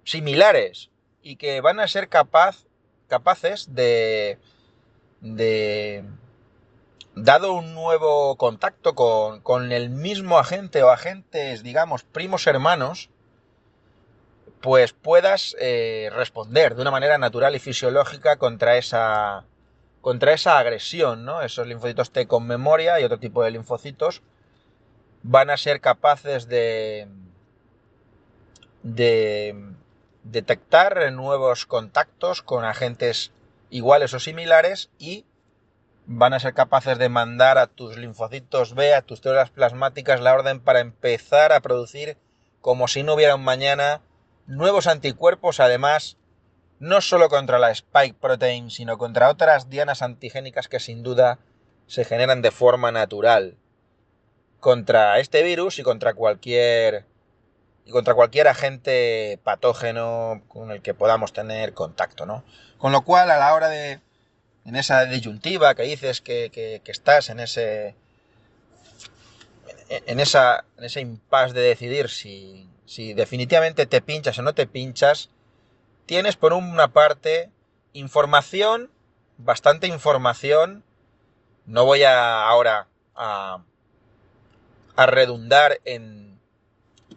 similares 0.03 0.89
y 1.21 1.35
que 1.35 1.61
van 1.61 1.79
a 1.79 1.87
ser 1.87 2.09
capaz, 2.09 2.65
capaces 3.07 3.73
de, 3.73 4.39
de, 5.21 6.03
dado 7.15 7.53
un 7.53 7.73
nuevo 7.73 8.35
contacto 8.37 8.95
con, 8.95 9.41
con 9.41 9.71
el 9.71 9.89
mismo 9.89 10.37
agente 10.37 10.83
o 10.83 10.89
agentes, 10.89 11.63
digamos, 11.63 12.03
primos 12.03 12.45
hermanos, 12.47 13.09
pues 14.61 14.93
puedas 14.93 15.55
eh, 15.59 16.09
responder 16.13 16.75
de 16.75 16.81
una 16.81 16.91
manera 16.91 17.17
natural 17.17 17.55
y 17.55 17.59
fisiológica 17.59 18.37
contra 18.37 18.77
esa, 18.77 19.45
contra 20.01 20.33
esa 20.33 20.57
agresión, 20.57 21.25
¿no? 21.25 21.41
Esos 21.41 21.67
linfocitos 21.67 22.11
T 22.11 22.27
con 22.27 22.47
memoria 22.47 22.99
y 22.99 23.03
otro 23.03 23.19
tipo 23.19 23.43
de 23.43 23.51
linfocitos 23.51 24.21
van 25.23 25.49
a 25.49 25.57
ser 25.57 25.81
capaces 25.81 26.47
de, 26.47 27.07
de 28.83 29.55
detectar 30.23 31.11
nuevos 31.11 31.65
contactos 31.65 32.41
con 32.41 32.65
agentes 32.65 33.31
iguales 33.69 34.13
o 34.13 34.19
similares 34.19 34.89
y 34.99 35.25
van 36.07 36.33
a 36.33 36.39
ser 36.39 36.53
capaces 36.53 36.97
de 36.97 37.09
mandar 37.09 37.57
a 37.57 37.67
tus 37.67 37.97
linfocitos 37.97 38.75
B, 38.75 38.93
a 38.93 39.01
tus 39.01 39.19
células 39.19 39.49
plasmáticas, 39.49 40.21
la 40.21 40.33
orden 40.33 40.59
para 40.59 40.79
empezar 40.79 41.51
a 41.51 41.61
producir 41.61 42.17
como 42.61 42.87
si 42.87 43.03
no 43.03 43.15
hubiera 43.15 43.35
un 43.35 43.43
mañana 43.43 44.01
nuevos 44.47 44.87
anticuerpos, 44.87 45.59
además, 45.59 46.17
no 46.79 47.01
solo 47.01 47.29
contra 47.29 47.59
la 47.59 47.71
spike 47.71 48.17
protein, 48.19 48.69
sino 48.69 48.97
contra 48.97 49.29
otras 49.29 49.69
dianas 49.69 50.01
antigénicas 50.01 50.67
que 50.67 50.79
sin 50.79 51.03
duda 51.03 51.39
se 51.87 52.05
generan 52.05 52.41
de 52.41 52.51
forma 52.51 52.91
natural 52.91 53.57
contra 54.59 55.19
este 55.19 55.43
virus 55.43 55.79
y 55.79 55.83
contra 55.83 56.13
cualquier 56.13 57.05
y 57.85 57.91
contra 57.91 58.15
cualquier 58.15 58.47
agente 58.47 59.39
patógeno 59.43 60.41
con 60.47 60.71
el 60.71 60.81
que 60.81 60.95
podamos 60.95 61.33
tener 61.33 61.73
contacto, 61.73 62.25
¿no? 62.25 62.43
Con 62.79 62.91
lo 62.91 63.03
cual, 63.03 63.29
a 63.29 63.37
la 63.37 63.53
hora 63.53 63.69
de, 63.69 63.99
en 64.65 64.75
esa 64.75 65.05
disyuntiva 65.05 65.75
que 65.75 65.83
dices 65.83 66.19
que, 66.21 66.49
que, 66.51 66.91
estás 66.91 67.29
en 67.29 67.39
ese, 67.39 67.95
en, 69.89 70.19
esa, 70.19 70.65
en 70.77 70.83
ese 70.83 71.01
impasse 71.01 71.53
de 71.53 71.61
decidir 71.61 72.09
si, 72.09 72.67
si 72.85 73.13
definitivamente 73.13 73.85
te 73.85 74.01
pinchas 74.01 74.37
o 74.39 74.41
no 74.41 74.53
te 74.53 74.67
pinchas, 74.67 75.29
tienes 76.05 76.35
por 76.35 76.53
una 76.53 76.89
parte 76.89 77.51
información, 77.93 78.91
bastante 79.37 79.87
información. 79.87 80.83
No 81.65 81.85
voy 81.85 82.03
a 82.03 82.47
ahora 82.47 82.87
a, 83.15 83.63
a 84.95 85.05
redundar 85.07 85.81
en 85.85 86.39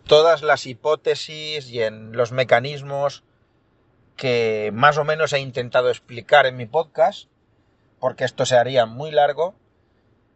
todas 0.07 0.43
las 0.43 0.67
hipótesis 0.67 1.69
y 1.71 1.83
en 1.83 2.13
los 2.13 2.33
mecanismos 2.33 3.25
que 4.17 4.71
más 4.75 4.99
o 4.99 5.05
menos 5.05 5.33
he 5.33 5.39
intentado 5.39 5.91
explicar 5.91 6.47
en 6.47 6.57
mi 6.57 6.67
podcast, 6.67 7.29
porque 8.01 8.25
esto 8.25 8.47
se 8.47 8.57
haría 8.57 8.85
muy 8.85 9.11
largo, 9.11 9.55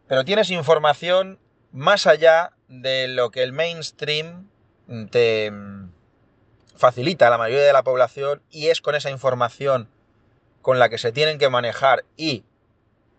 pero 0.07 0.23
tienes 0.23 0.51
información 0.51 1.39
más 1.71 2.07
allá 2.07 2.53
de 2.67 3.07
lo 3.07 3.31
que 3.31 3.43
el 3.43 3.51
mainstream 3.51 4.49
te 5.09 5.51
facilita 6.75 7.27
a 7.27 7.29
la 7.29 7.37
mayoría 7.37 7.65
de 7.65 7.73
la 7.73 7.83
población 7.83 8.41
y 8.49 8.67
es 8.67 8.81
con 8.81 8.95
esa 8.95 9.09
información 9.09 9.87
con 10.61 10.79
la 10.79 10.89
que 10.89 10.97
se 10.97 11.11
tienen 11.11 11.37
que 11.37 11.49
manejar 11.49 12.05
y 12.17 12.43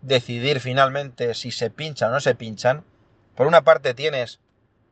decidir 0.03 0.61
finalmente 0.61 1.35
si 1.35 1.51
se 1.51 1.71
pinchan 1.71 2.11
o 2.11 2.15
no 2.15 2.21
se 2.21 2.35
pinchan. 2.35 2.85
Por 3.35 3.47
una 3.47 3.63
parte 3.63 3.95
tienes 3.95 4.41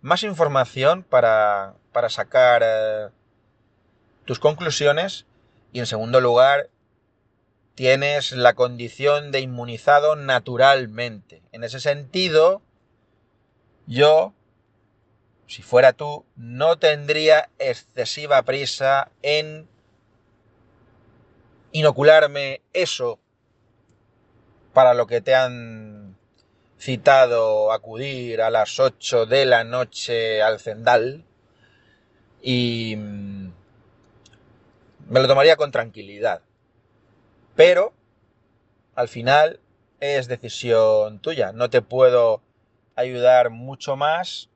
más 0.00 0.22
información 0.22 1.02
para, 1.02 1.74
para 1.92 2.08
sacar 2.08 2.62
eh, 2.64 3.08
tus 4.24 4.38
conclusiones 4.38 5.26
y 5.72 5.80
en 5.80 5.86
segundo 5.86 6.20
lugar 6.20 6.68
tienes 7.74 8.32
la 8.32 8.54
condición 8.54 9.32
de 9.32 9.40
inmunizado 9.40 10.16
naturalmente. 10.16 11.42
En 11.52 11.64
ese 11.64 11.80
sentido, 11.80 12.62
yo 13.86 14.34
si 15.52 15.60
fuera 15.60 15.92
tú, 15.92 16.24
no 16.34 16.78
tendría 16.78 17.50
excesiva 17.58 18.40
prisa 18.42 19.10
en 19.20 19.68
inocularme 21.72 22.62
eso 22.72 23.20
para 24.72 24.94
lo 24.94 25.06
que 25.06 25.20
te 25.20 25.34
han 25.34 26.16
citado 26.78 27.70
acudir 27.70 28.40
a 28.40 28.48
las 28.48 28.80
8 28.80 29.26
de 29.26 29.44
la 29.44 29.62
noche 29.62 30.40
al 30.40 30.58
Zendal 30.58 31.26
y 32.40 32.96
mm, 32.96 33.52
me 35.10 35.20
lo 35.20 35.28
tomaría 35.28 35.56
con 35.56 35.70
tranquilidad. 35.70 36.40
Pero, 37.56 37.92
al 38.94 39.08
final, 39.08 39.60
es 40.00 40.28
decisión 40.28 41.20
tuya. 41.20 41.52
No 41.52 41.68
te 41.68 41.82
puedo 41.82 42.40
ayudar 42.96 43.50
mucho 43.50 43.96
más 43.96 44.48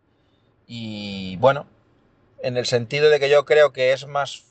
y 0.67 1.37
bueno, 1.37 1.67
en 2.43 2.57
el 2.57 2.67
sentido 2.67 3.11
de 3.11 3.21
que 3.21 3.31
yo 3.31 3.45
creo 3.45 3.73
que 3.73 3.93
es 3.93 4.07
más, 4.07 4.45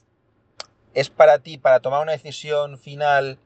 es 0.93 1.09
para 1.09 1.39
ti, 1.39 1.57
para 1.57 1.81
tomar 1.81 2.01
una 2.01 2.13
decisión 2.13 2.77
final 2.77 3.37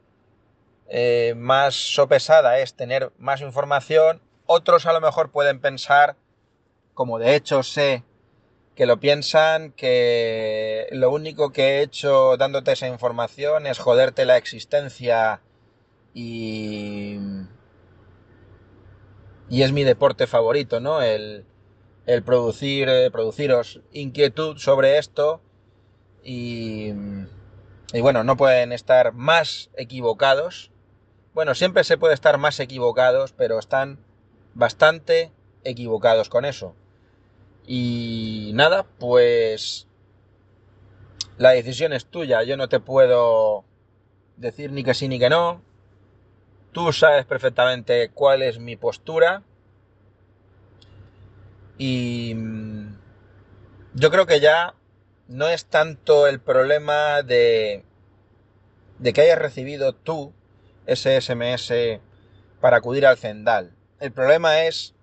eh, 0.88 1.34
más 1.36 1.74
sopesada, 1.74 2.58
es 2.58 2.74
tener 2.74 3.12
más 3.18 3.40
información. 3.40 4.20
Otros 4.46 4.86
a 4.86 4.92
lo 4.92 5.00
mejor 5.00 5.30
pueden 5.30 5.60
pensar, 5.60 6.16
como 6.94 7.18
de 7.18 7.34
hecho 7.34 7.62
sé 7.62 8.04
que 8.74 8.86
lo 8.86 8.98
piensan, 8.98 9.72
que 9.72 10.88
lo 10.92 11.10
único 11.10 11.52
que 11.52 11.78
he 11.78 11.82
hecho 11.82 12.36
dándote 12.36 12.72
esa 12.72 12.88
información 12.88 13.66
es 13.66 13.78
joderte 13.78 14.24
la 14.24 14.36
existencia 14.36 15.40
y, 16.14 17.18
y 19.48 19.62
es 19.62 19.72
mi 19.72 19.84
deporte 19.84 20.26
favorito, 20.26 20.80
¿no? 20.80 21.02
El, 21.02 21.44
el 22.10 22.24
producir, 22.24 22.88
eh, 22.88 23.10
produciros 23.10 23.80
inquietud 23.92 24.56
sobre 24.58 24.98
esto 24.98 25.40
y, 26.24 26.92
y 27.92 28.00
bueno, 28.00 28.24
no 28.24 28.36
pueden 28.36 28.72
estar 28.72 29.12
más 29.12 29.70
equivocados. 29.76 30.72
Bueno, 31.34 31.54
siempre 31.54 31.84
se 31.84 31.98
puede 31.98 32.14
estar 32.14 32.36
más 32.38 32.58
equivocados, 32.58 33.32
pero 33.32 33.60
están 33.60 34.00
bastante 34.54 35.30
equivocados 35.62 36.28
con 36.28 36.44
eso. 36.44 36.74
Y 37.64 38.50
nada, 38.54 38.84
pues 38.98 39.86
la 41.38 41.50
decisión 41.50 41.92
es 41.92 42.06
tuya. 42.06 42.42
Yo 42.42 42.56
no 42.56 42.68
te 42.68 42.80
puedo 42.80 43.64
decir 44.36 44.72
ni 44.72 44.82
que 44.82 44.94
sí 44.94 45.06
ni 45.06 45.20
que 45.20 45.30
no. 45.30 45.62
Tú 46.72 46.92
sabes 46.92 47.24
perfectamente 47.24 48.10
cuál 48.10 48.42
es 48.42 48.58
mi 48.58 48.74
postura. 48.74 49.44
Y 51.80 52.34
mm, 52.34 52.94
yo 53.94 54.10
creo 54.10 54.26
que 54.26 54.38
ya 54.38 54.74
no 55.28 55.48
es 55.48 55.64
tanto 55.64 56.26
el 56.26 56.38
problema 56.38 57.22
de, 57.22 57.86
de 58.98 59.12
que 59.14 59.22
hayas 59.22 59.38
recibido 59.38 59.94
tú 59.94 60.34
ese 60.84 61.18
SMS 61.18 61.72
para 62.60 62.76
acudir 62.76 63.06
al 63.06 63.16
Zendal. 63.16 63.72
El 63.98 64.12
problema 64.12 64.64
es 64.64 64.94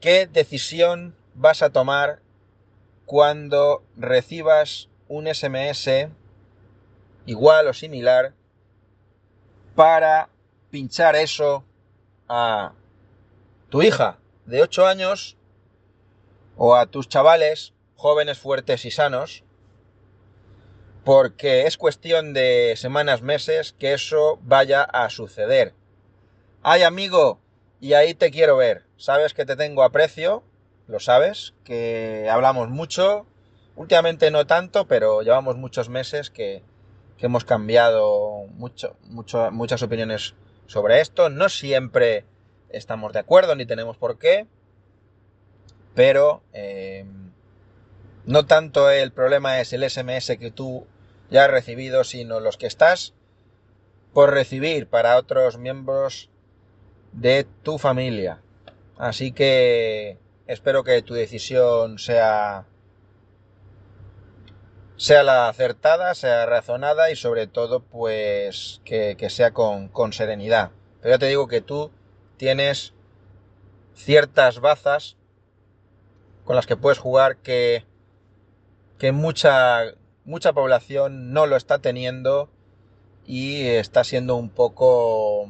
qué 0.00 0.26
decisión 0.26 1.14
vas 1.34 1.62
a 1.62 1.70
tomar 1.70 2.18
cuando 3.06 3.84
recibas 3.96 4.88
un 5.06 5.32
SMS 5.32 6.08
igual 7.26 7.68
o 7.68 7.72
similar 7.72 8.34
para 9.76 10.30
pinchar 10.68 11.14
eso 11.14 11.64
a 12.28 12.72
tu 13.68 13.82
hija 13.82 14.18
de 14.46 14.62
8 14.62 14.84
años 14.88 15.36
o 16.64 16.76
a 16.76 16.86
tus 16.86 17.08
chavales 17.08 17.74
jóvenes, 17.96 18.38
fuertes 18.38 18.84
y 18.84 18.92
sanos, 18.92 19.42
porque 21.02 21.66
es 21.66 21.76
cuestión 21.76 22.34
de 22.34 22.74
semanas, 22.76 23.20
meses 23.20 23.74
que 23.76 23.94
eso 23.94 24.38
vaya 24.42 24.84
a 24.84 25.10
suceder. 25.10 25.74
Ay 26.62 26.84
amigo, 26.84 27.40
y 27.80 27.94
ahí 27.94 28.14
te 28.14 28.30
quiero 28.30 28.56
ver, 28.56 28.84
sabes 28.96 29.34
que 29.34 29.44
te 29.44 29.56
tengo 29.56 29.82
aprecio, 29.82 30.44
lo 30.86 31.00
sabes, 31.00 31.52
que 31.64 32.28
hablamos 32.30 32.68
mucho, 32.68 33.26
últimamente 33.74 34.30
no 34.30 34.46
tanto, 34.46 34.86
pero 34.86 35.22
llevamos 35.22 35.56
muchos 35.56 35.88
meses 35.88 36.30
que, 36.30 36.62
que 37.18 37.26
hemos 37.26 37.44
cambiado 37.44 38.46
mucho, 38.50 38.96
mucho, 39.08 39.50
muchas 39.50 39.82
opiniones 39.82 40.36
sobre 40.66 41.00
esto, 41.00 41.28
no 41.28 41.48
siempre 41.48 42.24
estamos 42.68 43.12
de 43.12 43.18
acuerdo 43.18 43.56
ni 43.56 43.66
tenemos 43.66 43.96
por 43.96 44.16
qué, 44.20 44.46
pero 45.94 46.42
eh, 46.52 47.04
no 48.24 48.46
tanto 48.46 48.90
el 48.90 49.12
problema 49.12 49.60
es 49.60 49.72
el 49.72 49.88
SMS 49.88 50.36
que 50.38 50.50
tú 50.50 50.86
ya 51.30 51.44
has 51.44 51.50
recibido, 51.50 52.04
sino 52.04 52.40
los 52.40 52.56
que 52.56 52.66
estás 52.66 53.14
por 54.12 54.30
recibir 54.30 54.86
para 54.86 55.16
otros 55.16 55.58
miembros 55.58 56.30
de 57.12 57.46
tu 57.62 57.78
familia. 57.78 58.40
Así 58.96 59.32
que 59.32 60.18
espero 60.46 60.84
que 60.84 61.02
tu 61.02 61.14
decisión 61.14 61.98
sea 61.98 62.66
sea 64.96 65.24
la 65.24 65.48
acertada, 65.48 66.14
sea 66.14 66.46
razonada 66.46 67.10
y 67.10 67.16
sobre 67.16 67.48
todo 67.48 67.80
pues 67.80 68.80
que, 68.84 69.16
que 69.16 69.30
sea 69.30 69.52
con, 69.52 69.88
con, 69.88 70.12
serenidad. 70.12 70.70
Pero 71.00 71.14
ya 71.14 71.18
te 71.18 71.26
digo 71.26 71.48
que 71.48 71.60
tú 71.60 71.90
tienes 72.36 72.94
ciertas 73.94 74.60
bazas 74.60 75.16
con 76.44 76.56
las 76.56 76.66
que 76.66 76.76
puedes 76.76 76.98
jugar 76.98 77.36
que, 77.36 77.84
que 78.98 79.12
mucha, 79.12 79.84
mucha 80.24 80.52
población 80.52 81.32
no 81.32 81.46
lo 81.46 81.56
está 81.56 81.78
teniendo 81.78 82.50
y 83.26 83.66
está 83.66 84.04
siendo 84.04 84.36
un 84.36 84.50
poco 84.50 85.48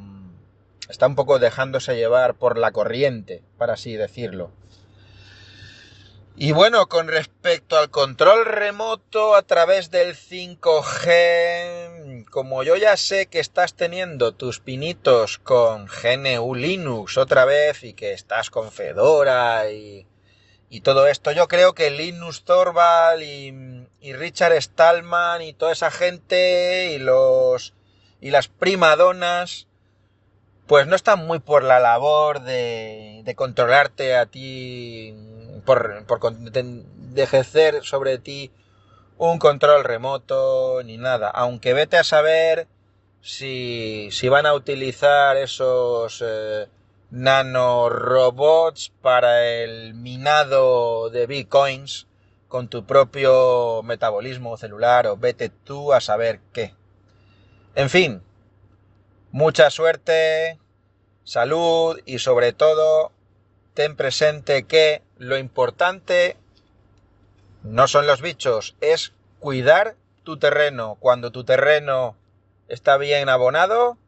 está 0.88 1.06
un 1.06 1.14
poco 1.14 1.38
dejándose 1.38 1.94
llevar 1.96 2.34
por 2.34 2.58
la 2.58 2.72
corriente, 2.72 3.42
para 3.56 3.74
así 3.74 3.94
decirlo. 3.96 4.50
Y 6.34 6.52
bueno, 6.52 6.88
con 6.88 7.08
respecto 7.08 7.78
al 7.78 7.90
control 7.90 8.46
remoto 8.46 9.34
a 9.34 9.42
través 9.42 9.90
del 9.90 10.16
5G, 10.16 12.24
como 12.30 12.62
yo 12.62 12.76
ya 12.76 12.96
sé 12.96 13.26
que 13.26 13.38
estás 13.38 13.74
teniendo 13.74 14.32
tus 14.32 14.58
pinitos 14.58 15.36
con 15.38 15.86
GNU 15.86 16.54
Linux 16.54 17.18
otra 17.18 17.44
vez 17.44 17.84
y 17.84 17.92
que 17.92 18.12
estás 18.12 18.48
con 18.48 18.72
Fedora 18.72 19.70
y, 19.70 20.06
y 20.72 20.80
todo 20.80 21.06
esto. 21.06 21.32
Yo 21.32 21.48
creo 21.48 21.74
que 21.74 21.90
Linus 21.90 22.44
Torvald 22.44 23.22
y, 23.22 23.86
y, 24.00 24.14
Richard 24.14 24.54
Stallman 24.54 25.42
y 25.42 25.52
toda 25.52 25.70
esa 25.70 25.90
gente 25.90 26.94
y 26.94 26.98
los 26.98 27.74
y 28.22 28.30
las 28.30 28.48
primadonas 28.48 29.68
pues 30.66 30.86
no 30.86 30.96
están 30.96 31.26
muy 31.26 31.40
por 31.40 31.62
la 31.62 31.78
labor 31.78 32.40
de, 32.40 33.20
de 33.22 33.34
controlarte 33.34 34.16
a 34.16 34.24
ti 34.24 35.14
por, 35.66 36.06
por 36.06 36.34
de, 36.36 37.22
ejercer 37.22 37.84
sobre 37.84 38.16
ti 38.16 38.50
un 39.18 39.38
control 39.38 39.84
remoto 39.84 40.82
ni 40.84 40.96
nada 40.96 41.28
aunque 41.28 41.74
vete 41.74 41.98
a 41.98 42.04
saber 42.04 42.66
si, 43.20 44.08
si 44.10 44.30
van 44.30 44.46
a 44.46 44.54
utilizar 44.54 45.36
esos 45.36 46.24
eh, 46.26 46.66
nanorobots 47.12 48.90
para 49.02 49.44
el 49.44 49.92
minado 49.92 51.10
de 51.10 51.26
bitcoins 51.26 52.06
con 52.48 52.68
tu 52.68 52.86
propio 52.86 53.82
metabolismo 53.82 54.56
celular 54.56 55.06
o 55.06 55.18
vete 55.18 55.50
tú 55.50 55.92
a 55.92 56.00
saber 56.00 56.40
qué. 56.54 56.74
En 57.74 57.90
fin, 57.90 58.22
mucha 59.30 59.68
suerte, 59.68 60.58
salud 61.22 62.00
y 62.06 62.18
sobre 62.18 62.54
todo 62.54 63.12
ten 63.74 63.94
presente 63.94 64.66
que 64.66 65.02
lo 65.18 65.36
importante 65.36 66.38
no 67.62 67.88
son 67.88 68.06
los 68.06 68.22
bichos, 68.22 68.74
es 68.80 69.12
cuidar 69.38 69.96
tu 70.24 70.38
terreno. 70.38 70.96
Cuando 70.98 71.30
tu 71.30 71.44
terreno 71.44 72.16
está 72.68 72.96
bien 72.96 73.28
abonado, 73.28 73.98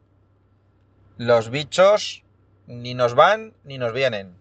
los 1.17 1.51
bichos 1.51 2.24
ni 2.67 2.93
nos 2.93 3.15
van 3.15 3.53
ni 3.63 3.77
nos 3.77 3.93
vienen. 3.93 4.35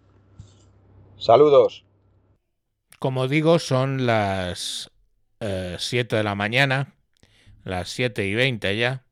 Saludos. 1.19 1.85
Como 2.99 3.29
digo, 3.29 3.59
son 3.59 4.07
las 4.07 4.91
7 5.41 6.17
eh, 6.17 6.19
de 6.19 6.25
la 6.25 6.35
mañana, 6.35 6.95
las 7.65 7.89
7 7.91 8.27
y 8.27 8.35
20 8.35 8.77
ya. 8.77 9.05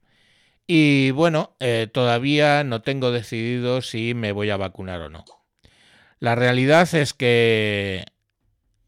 Y 0.66 1.10
bueno, 1.10 1.56
eh, 1.60 1.88
todavía 1.92 2.64
no 2.64 2.82
tengo 2.82 3.10
decidido 3.10 3.82
si 3.82 4.14
me 4.14 4.32
voy 4.32 4.50
a 4.50 4.56
vacunar 4.56 5.00
o 5.02 5.10
no. 5.10 5.24
La 6.20 6.34
realidad 6.34 6.88
es 6.94 7.14
que, 7.14 8.04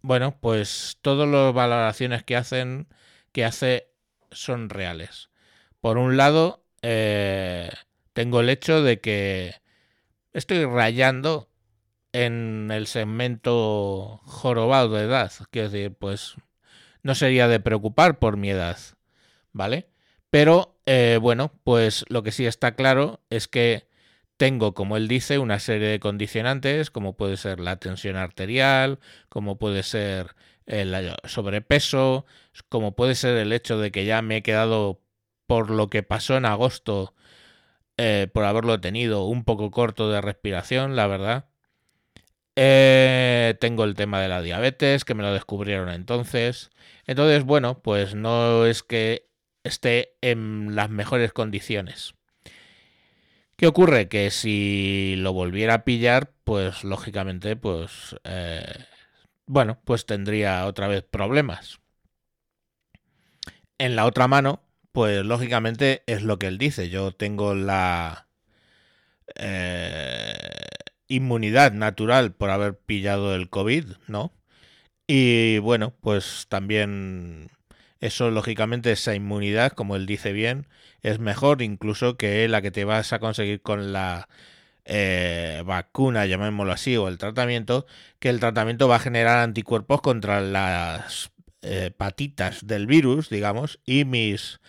bueno, 0.01 0.39
pues 0.41 0.99
todas 1.03 1.29
las 1.29 1.53
valoraciones 1.53 2.23
que 2.23 2.37
hacen, 2.37 2.89
que 3.33 3.45
hace, 3.45 3.89
son 4.31 4.71
reales. 4.71 5.31
Por 5.81 5.99
un 5.99 6.17
lado, 6.17 6.65
eh, 6.83 7.71
tengo 8.13 8.41
el 8.41 8.49
hecho 8.49 8.83
de 8.83 9.01
que 9.01 9.57
estoy 10.35 10.65
rayando 10.67 11.49
en 12.13 12.71
el 12.71 12.87
segmento 12.87 14.21
jorobado 14.25 14.95
de 14.95 15.05
edad. 15.05 15.33
Quiero 15.51 15.71
decir, 15.71 15.95
pues 15.95 16.35
no 17.03 17.15
sería 17.15 17.49
de 17.49 17.61
preocupar 17.61 18.19
por 18.19 18.37
mi 18.37 18.51
edad, 18.51 18.79
¿vale? 19.53 19.89
Pero 20.31 20.79
eh, 20.87 21.19
bueno, 21.21 21.53
pues 21.65 22.05
lo 22.09 22.23
que 22.23 22.33
sí 22.33 22.47
está 22.47 22.75
claro 22.75 23.21
es 23.31 23.49
que 23.49 23.89
tengo, 24.37 24.75
como 24.75 24.97
él 24.97 25.09
dice, 25.09 25.39
una 25.39 25.61
serie 25.61 25.89
de 25.89 26.01
condicionantes, 26.01 26.91
como 26.91 27.17
puede 27.17 27.37
ser 27.37 27.61
la 27.61 27.77
tensión 27.77 28.17
arterial, 28.17 28.99
como 29.29 29.59
puede 29.59 29.83
ser 29.85 30.35
el 30.67 31.15
sobrepeso, 31.25 32.27
como 32.69 32.97
puede 32.97 33.15
ser 33.15 33.37
el 33.37 33.53
hecho 33.53 33.79
de 33.79 33.93
que 33.93 34.05
ya 34.05 34.23
me 34.23 34.39
he 34.39 34.43
quedado 34.43 35.01
por 35.47 35.71
lo 35.71 35.89
que 35.89 36.03
pasó 36.03 36.37
en 36.37 36.47
agosto 36.47 37.15
eh, 37.97 38.29
por 38.33 38.45
haberlo 38.45 38.81
tenido 38.81 39.25
un 39.25 39.45
poco 39.45 39.71
corto 39.71 40.11
de 40.11 40.21
respiración, 40.21 40.97
la 40.97 41.07
verdad. 41.07 41.47
Eh, 42.57 43.57
tengo 43.61 43.85
el 43.85 43.95
tema 43.95 44.21
de 44.21 44.29
la 44.29 44.43
diabetes, 44.43 45.05
que 45.05 45.15
me 45.15 45.23
lo 45.23 45.33
descubrieron 45.33 45.89
entonces. 45.89 46.71
Entonces, 47.07 47.45
bueno, 47.45 47.81
pues 47.81 48.15
no 48.15 48.67
es 48.67 48.83
que 48.83 49.29
esté 49.65 50.17
en 50.21 50.75
las 50.75 50.91
mejores 50.91 51.33
condiciones. 51.33 52.15
¿Qué 53.57 53.67
ocurre? 53.67 54.09
Que 54.09 54.31
si 54.31 55.15
lo 55.19 55.33
volviera 55.33 55.75
a 55.75 55.85
pillar, 55.85 56.33
pues 56.45 56.85
lógicamente, 56.85 57.57
pues, 57.57 58.17
eh, 58.25 58.85
bueno, 59.47 59.79
pues 59.85 60.07
tendría 60.07 60.67
otra 60.67 60.89
vez 60.89 61.03
problemas. 61.05 61.81
En 63.79 63.97
la 63.97 64.07
otra 64.07 64.29
mano, 64.29 64.63
pues 64.95 65.27
lógicamente 65.27 66.05
es 66.07 66.23
lo 66.23 66.39
que 66.39 66.47
él 66.47 66.57
dice. 66.57 66.89
Yo 66.89 67.11
tengo 67.11 67.57
la 67.57 68.29
eh, 69.35 70.35
inmunidad 71.09 71.73
natural 71.73 72.33
por 72.33 72.51
haber 72.51 72.79
pillado 72.79 73.35
el 73.35 73.51
COVID, 73.51 73.87
¿no? 74.07 74.33
Y 75.09 75.59
bueno, 75.59 75.95
pues 76.01 76.47
también 76.49 77.51
eso 78.01 78.31
lógicamente 78.31 78.93
esa 78.93 79.17
inmunidad, 79.17 79.73
como 79.73 79.97
él 79.97 80.07
dice 80.07 80.33
bien, 80.33 80.69
es 81.03 81.19
mejor 81.19 81.63
incluso 81.63 82.17
que 82.17 82.47
la 82.49 82.63
que 82.63 82.71
te 82.71 82.85
vas 82.85 83.13
a 83.13 83.19
conseguir 83.19 83.63
con 83.63 83.93
la 83.93 84.29
eh, 84.85 85.63
vacuna, 85.67 86.27
llamémoslo 86.27 86.73
así, 86.73 86.97
o 86.97 87.09
el 87.09 87.19
tratamiento, 87.19 87.87
que 88.21 88.31
el 88.31 88.39
tratamiento 88.39 88.87
va 88.87 88.97
a 88.97 89.01
generar 89.01 89.39
anticuerpos 89.41 90.01
contra 90.03 90.41
las 90.41 91.33
eh, 91.63 91.91
patitas 91.97 92.67
del 92.67 92.87
virus, 92.87 93.29
digamos, 93.29 93.81
y 93.85 94.05
mis 94.05 94.61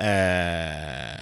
eh, 0.00 1.16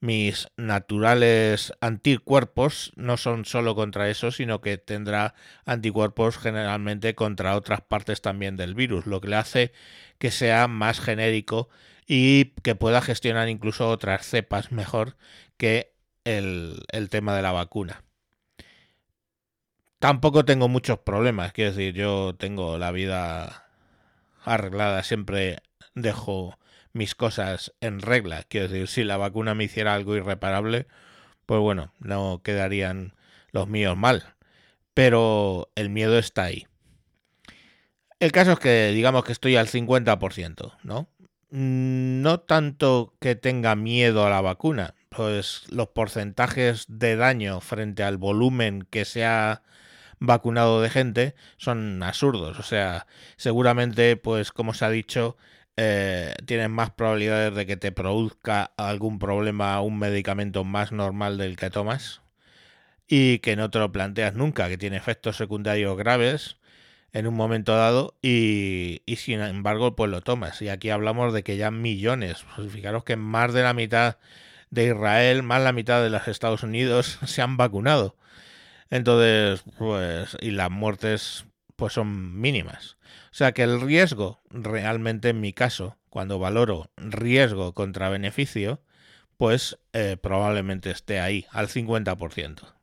mis 0.00 0.48
naturales 0.56 1.72
anticuerpos 1.80 2.92
no 2.96 3.16
son 3.16 3.44
solo 3.44 3.74
contra 3.74 4.08
eso, 4.08 4.32
sino 4.32 4.60
que 4.60 4.78
tendrá 4.78 5.34
anticuerpos 5.66 6.38
generalmente 6.38 7.14
contra 7.14 7.56
otras 7.56 7.82
partes 7.82 8.22
también 8.22 8.56
del 8.56 8.74
virus, 8.74 9.06
lo 9.06 9.20
que 9.20 9.28
le 9.28 9.36
hace 9.36 9.72
que 10.18 10.30
sea 10.30 10.68
más 10.68 11.00
genérico 11.00 11.68
y 12.06 12.52
que 12.62 12.74
pueda 12.74 13.02
gestionar 13.02 13.48
incluso 13.48 13.88
otras 13.88 14.26
cepas 14.26 14.72
mejor 14.72 15.16
que 15.56 15.94
el, 16.24 16.82
el 16.92 17.08
tema 17.10 17.36
de 17.36 17.42
la 17.42 17.52
vacuna. 17.52 18.04
Tampoco 19.98 20.44
tengo 20.44 20.68
muchos 20.68 20.98
problemas, 20.98 21.52
quiero 21.52 21.70
decir, 21.70 21.94
yo 21.94 22.34
tengo 22.36 22.78
la 22.78 22.90
vida 22.90 23.68
arreglada, 24.44 25.02
siempre 25.02 25.58
dejo 25.94 26.58
mis 26.94 27.14
cosas 27.14 27.74
en 27.80 28.00
regla. 28.00 28.44
Quiero 28.44 28.68
decir, 28.68 28.88
si 28.88 29.04
la 29.04 29.18
vacuna 29.18 29.54
me 29.54 29.64
hiciera 29.64 29.94
algo 29.94 30.16
irreparable, 30.16 30.86
pues 31.44 31.60
bueno, 31.60 31.92
no 31.98 32.40
quedarían 32.42 33.14
los 33.50 33.68
míos 33.68 33.96
mal. 33.96 34.34
Pero 34.94 35.70
el 35.74 35.90
miedo 35.90 36.18
está 36.18 36.44
ahí. 36.44 36.66
El 38.20 38.32
caso 38.32 38.52
es 38.52 38.58
que 38.58 38.92
digamos 38.92 39.24
que 39.24 39.32
estoy 39.32 39.56
al 39.56 39.68
50%, 39.68 40.78
¿no? 40.82 41.08
Mm, 41.50 42.22
no 42.22 42.40
tanto 42.40 43.14
que 43.20 43.34
tenga 43.34 43.76
miedo 43.76 44.24
a 44.24 44.30
la 44.30 44.40
vacuna, 44.40 44.94
pues 45.08 45.64
los 45.70 45.88
porcentajes 45.88 46.86
de 46.88 47.16
daño 47.16 47.60
frente 47.60 48.02
al 48.02 48.16
volumen 48.16 48.86
que 48.90 49.04
se 49.04 49.24
ha 49.24 49.62
vacunado 50.18 50.80
de 50.80 50.90
gente 50.90 51.34
son 51.56 52.02
absurdos. 52.02 52.58
O 52.58 52.62
sea, 52.62 53.06
seguramente, 53.36 54.16
pues 54.16 54.52
como 54.52 54.74
se 54.74 54.84
ha 54.84 54.90
dicho, 54.90 55.36
eh, 55.76 56.34
tienes 56.46 56.70
más 56.70 56.90
probabilidades 56.90 57.54
de 57.54 57.66
que 57.66 57.76
te 57.76 57.92
produzca 57.92 58.72
algún 58.76 59.18
problema 59.18 59.80
un 59.80 59.98
medicamento 59.98 60.64
más 60.64 60.92
normal 60.92 61.38
del 61.38 61.56
que 61.56 61.70
tomas 61.70 62.22
y 63.08 63.40
que 63.40 63.56
no 63.56 63.70
te 63.70 63.78
lo 63.78 63.92
planteas 63.92 64.34
nunca, 64.34 64.68
que 64.68 64.78
tiene 64.78 64.96
efectos 64.96 65.36
secundarios 65.36 65.96
graves 65.96 66.58
en 67.12 67.26
un 67.26 67.34
momento 67.34 67.76
dado 67.76 68.16
y, 68.22 69.02
sin 69.16 69.40
embargo 69.40 69.96
pues 69.96 70.10
lo 70.10 70.20
tomas. 70.20 70.60
Y 70.62 70.68
aquí 70.68 70.90
hablamos 70.90 71.32
de 71.32 71.42
que 71.44 71.56
ya 71.56 71.70
millones, 71.70 72.44
pues 72.56 72.72
fijaros 72.72 73.04
que 73.04 73.16
más 73.16 73.52
de 73.52 73.62
la 73.62 73.74
mitad 73.74 74.18
de 74.70 74.86
Israel, 74.86 75.42
más 75.42 75.62
la 75.62 75.72
mitad 75.72 76.02
de 76.02 76.10
los 76.10 76.28
Estados 76.28 76.62
Unidos 76.62 77.18
se 77.26 77.42
han 77.42 77.56
vacunado. 77.56 78.16
Entonces, 78.90 79.64
pues, 79.78 80.36
y 80.40 80.50
las 80.52 80.70
muertes 80.70 81.46
pues 81.76 81.92
son 81.94 82.40
mínimas. 82.40 82.96
O 83.30 83.34
sea 83.34 83.52
que 83.52 83.62
el 83.62 83.80
riesgo, 83.80 84.40
realmente 84.50 85.30
en 85.30 85.40
mi 85.40 85.52
caso, 85.52 85.96
cuando 86.10 86.38
valoro 86.38 86.90
riesgo 86.96 87.74
contra 87.74 88.08
beneficio, 88.08 88.80
pues 89.36 89.78
eh, 89.92 90.16
probablemente 90.20 90.90
esté 90.90 91.20
ahí, 91.20 91.46
al 91.50 91.68
50%. 91.68 92.74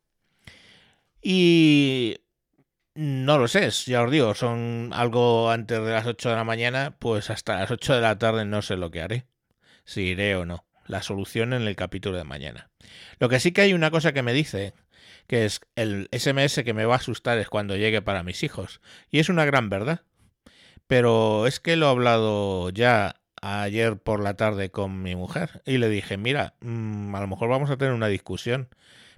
Y 1.22 2.17
no 2.94 3.38
lo 3.38 3.48
sé, 3.48 3.70
ya 3.70 4.04
os 4.04 4.12
digo, 4.12 4.36
son 4.36 4.89
algo 4.94 5.50
antes 5.50 5.80
de 5.80 5.91
las 5.91 6.06
8 6.06 6.30
de 6.30 6.36
la 6.36 6.44
mañana, 6.44 6.96
pues 7.00 7.30
hasta 7.30 7.60
las 7.60 7.72
8 7.72 7.96
de 7.96 8.02
la 8.02 8.17
tarde 8.20 8.44
no 8.44 8.62
sé 8.62 8.76
lo 8.76 8.91
que 8.91 9.02
haré, 9.02 9.26
si 9.86 10.02
iré 10.02 10.36
o 10.36 10.46
no. 10.46 10.65
La 10.88 11.02
solución 11.02 11.54
en 11.54 11.62
el 11.62 11.76
capítulo 11.76 12.17
de 12.17 12.26
mañana. 12.26 12.70
Lo 13.20 13.30
que 13.30 13.39
sí 13.39 13.54
que 13.54 13.62
hay 13.62 13.74
una 13.74 13.91
cosa 13.91 14.12
que 14.12 14.24
me 14.24 14.34
dice, 14.34 14.74
que 15.28 15.46
es 15.46 15.62
el 15.76 16.10
SMS 16.12 16.63
que 16.65 16.74
me 16.74 16.86
va 16.86 16.96
a 16.96 16.98
asustar 16.98 17.38
es 17.38 17.48
cuando 17.48 17.78
llegue 17.78 18.02
para 18.02 18.24
mis 18.24 18.44
hijos. 18.44 18.82
Y 19.10 19.20
es 19.20 19.30
una 19.30 19.46
gran 19.46 19.70
verdad. 19.70 20.02
Pero 20.88 21.48
es 21.48 21.60
que 21.60 21.76
lo 21.76 21.88
he 21.88 21.89
hablado 21.89 22.70
ya 22.70 23.15
ayer 23.41 23.98
por 23.98 24.22
la 24.22 24.36
tarde 24.36 24.70
con 24.70 25.02
mi 25.02 25.15
mujer 25.15 25.62
y 25.65 25.78
le 25.78 25.89
dije, 25.89 26.17
mira, 26.17 26.56
mm, 26.62 27.13
a 27.15 27.20
lo 27.22 27.28
mejor 27.28 27.50
vamos 27.50 27.70
a 27.70 27.78
tener 27.78 27.94
una 27.94 28.08
discusión, 28.08 28.70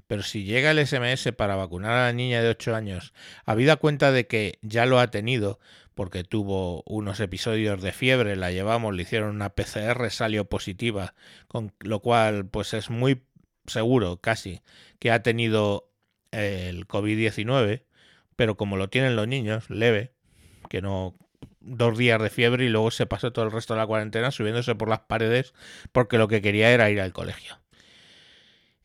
pero 0.08 0.24
si 0.24 0.44
llega 0.44 0.72
el 0.72 0.80
SMS 0.80 1.32
para 1.34 1.56
vacunar 1.56 1.92
a 1.92 2.06
la 2.06 2.14
niña 2.14 2.42
de 2.42 2.50
8 2.50 2.76
años, 2.76 3.14
habida 3.46 3.76
cuenta 3.78 4.12
de 4.12 4.28
que 4.28 4.60
ya 4.62 4.86
lo 4.86 5.00
ha 5.00 5.12
tenido, 5.12 5.60
porque 5.94 6.24
tuvo 6.24 6.84
unos 6.86 7.20
episodios 7.20 7.82
de 7.82 7.92
fiebre, 7.92 8.36
la 8.36 8.52
llevamos, 8.52 8.96
le 8.96 9.04
hicieron 9.04 9.36
una 9.36 9.50
PCR, 9.50 10.10
salió 10.10 10.46
positiva, 10.46 11.14
con 11.48 11.74
lo 11.80 12.02
cual 12.02 12.48
pues 12.48 12.74
es 12.74 12.90
muy 12.90 13.24
seguro 13.68 14.18
casi 14.18 14.62
que 15.00 15.12
ha 15.12 15.24
tenido 15.24 15.92
el 16.32 16.88
COVID-19, 16.88 17.84
pero 18.36 18.58
como 18.58 18.78
lo 18.78 18.90
tienen 18.90 19.16
los 19.16 19.28
niños, 19.28 19.70
leve, 19.70 20.14
que 20.70 20.82
no 20.82 21.16
dos 21.60 21.98
días 21.98 22.22
de 22.22 22.30
fiebre 22.30 22.66
y 22.66 22.70
luego 22.70 22.92
se 22.92 23.06
pasó 23.06 23.32
todo 23.32 23.46
el 23.46 23.52
resto 23.52 23.74
de 23.74 23.80
la 23.80 23.88
cuarentena 23.88 24.32
subiéndose 24.32 24.76
por 24.76 24.90
las 24.90 25.02
paredes 25.02 25.54
porque 25.92 26.18
lo 26.18 26.28
que 26.28 26.42
quería 26.42 26.72
era 26.72 26.90
ir 26.90 27.02
al 27.02 27.14
colegio. 27.14 27.60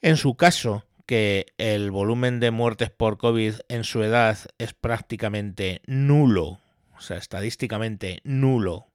En 0.01 0.16
su 0.16 0.37
caso, 0.37 0.85
que 1.09 1.47
el 1.57 1.90
volumen 1.90 2.38
de 2.38 2.51
muertes 2.51 2.90
por 2.90 3.16
COVID 3.16 3.55
en 3.68 3.85
su 3.85 4.03
edad 4.03 4.38
es 4.59 4.75
prácticamente 4.75 5.81
nulo, 5.87 6.61
o 6.97 7.01
sea, 7.01 7.16
estadísticamente 7.16 8.21
nulo, 8.25 8.88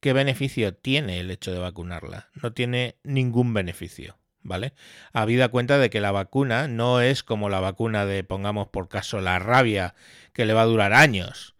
¿qué 0.00 0.14
beneficio 0.14 0.74
tiene 0.74 1.20
el 1.20 1.30
hecho 1.30 1.52
de 1.52 1.58
vacunarla? 1.58 2.30
No 2.42 2.54
tiene 2.54 2.96
ningún 3.04 3.52
beneficio. 3.52 4.18
¿Vale? 4.42 4.74
Habida 5.12 5.48
cuenta 5.48 5.76
de 5.76 5.90
que 5.90 6.00
la 6.00 6.12
vacuna 6.12 6.68
no 6.68 7.00
es 7.00 7.24
como 7.24 7.48
la 7.48 7.58
vacuna 7.58 8.06
de, 8.06 8.22
pongamos 8.22 8.68
por 8.68 8.88
caso, 8.88 9.20
la 9.20 9.40
rabia, 9.40 9.96
que 10.32 10.46
le 10.46 10.54
va 10.54 10.62
a 10.62 10.66
durar 10.66 10.92
años 10.92 11.55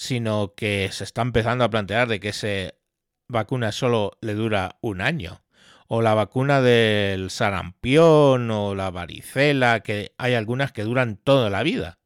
sino 0.00 0.54
que 0.54 0.88
se 0.92 1.04
está 1.04 1.20
empezando 1.20 1.62
a 1.62 1.68
plantear 1.68 2.08
de 2.08 2.20
que 2.20 2.30
esa 2.30 2.74
vacuna 3.28 3.70
solo 3.70 4.12
le 4.22 4.32
dura 4.32 4.78
un 4.80 5.02
año. 5.02 5.42
O 5.88 6.00
la 6.00 6.14
vacuna 6.14 6.62
del 6.62 7.30
sarampión 7.30 8.50
o 8.50 8.74
la 8.74 8.90
varicela, 8.90 9.80
que 9.80 10.14
hay 10.16 10.32
algunas 10.32 10.72
que 10.72 10.84
duran 10.84 11.18
toda 11.18 11.50
la 11.50 11.62
vida, 11.62 11.98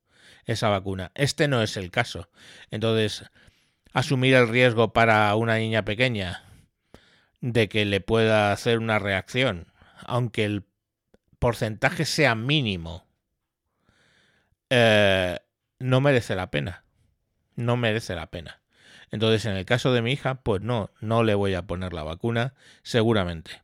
esa 0.44 0.70
vacuna. 0.70 1.12
Este 1.14 1.46
no 1.46 1.62
es 1.62 1.76
el 1.76 1.92
caso. 1.92 2.30
Entonces, 2.72 3.30
asumir 3.92 4.34
el 4.34 4.48
riesgo 4.48 4.92
para 4.92 5.32
una 5.36 5.58
niña 5.58 5.84
pequeña 5.84 6.42
de 7.40 7.68
que 7.68 7.84
le 7.84 8.00
pueda 8.00 8.50
hacer 8.50 8.80
una 8.80 8.98
reacción, 8.98 9.68
aunque 10.04 10.44
el 10.44 10.64
porcentaje 11.38 12.06
sea 12.06 12.34
mínimo, 12.34 13.06
eh, 14.68 15.38
no 15.78 16.00
merece 16.00 16.34
la 16.34 16.50
pena 16.50 16.83
no 17.56 17.76
merece 17.76 18.14
la 18.14 18.26
pena. 18.26 18.60
Entonces, 19.10 19.44
en 19.46 19.56
el 19.56 19.64
caso 19.64 19.92
de 19.92 20.02
mi 20.02 20.12
hija, 20.12 20.36
pues 20.36 20.62
no, 20.62 20.90
no 21.00 21.22
le 21.22 21.34
voy 21.34 21.54
a 21.54 21.62
poner 21.62 21.92
la 21.92 22.02
vacuna, 22.02 22.54
seguramente. 22.82 23.62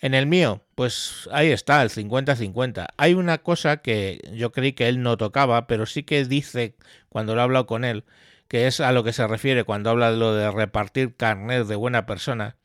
En 0.00 0.14
el 0.14 0.26
mío, 0.26 0.62
pues 0.76 1.28
ahí 1.32 1.50
está, 1.50 1.82
el 1.82 1.90
50-50. 1.90 2.86
Hay 2.96 3.14
una 3.14 3.38
cosa 3.38 3.78
que 3.78 4.20
yo 4.32 4.52
creí 4.52 4.72
que 4.72 4.88
él 4.88 5.02
no 5.02 5.16
tocaba, 5.16 5.66
pero 5.66 5.86
sí 5.86 6.04
que 6.04 6.24
dice, 6.24 6.76
cuando 7.08 7.34
lo 7.34 7.40
he 7.40 7.44
hablado 7.44 7.66
con 7.66 7.84
él, 7.84 8.04
que 8.46 8.66
es 8.66 8.80
a 8.80 8.92
lo 8.92 9.02
que 9.02 9.12
se 9.12 9.26
refiere 9.26 9.64
cuando 9.64 9.90
habla 9.90 10.12
de 10.12 10.16
lo 10.16 10.34
de 10.34 10.50
repartir 10.50 11.16
carnet 11.16 11.66
de 11.66 11.76
buena 11.76 12.06
persona. 12.06 12.56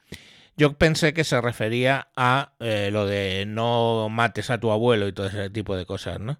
Yo 0.56 0.78
pensé 0.78 1.14
que 1.14 1.24
se 1.24 1.42
refería 1.42 2.10
a 2.16 2.54
eh, 2.60 2.90
lo 2.92 3.08
de 3.08 3.46
no 3.48 4.08
mates 4.10 4.52
a 4.52 4.60
tu 4.60 4.72
abuelo 4.72 5.08
y 5.08 5.14
todo 5.14 5.28
ese 5.28 5.50
tipo 5.50 5.76
de 5.76 5.88
cosas, 5.88 6.20
¿no? 6.20 6.40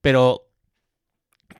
Pero 0.00 0.46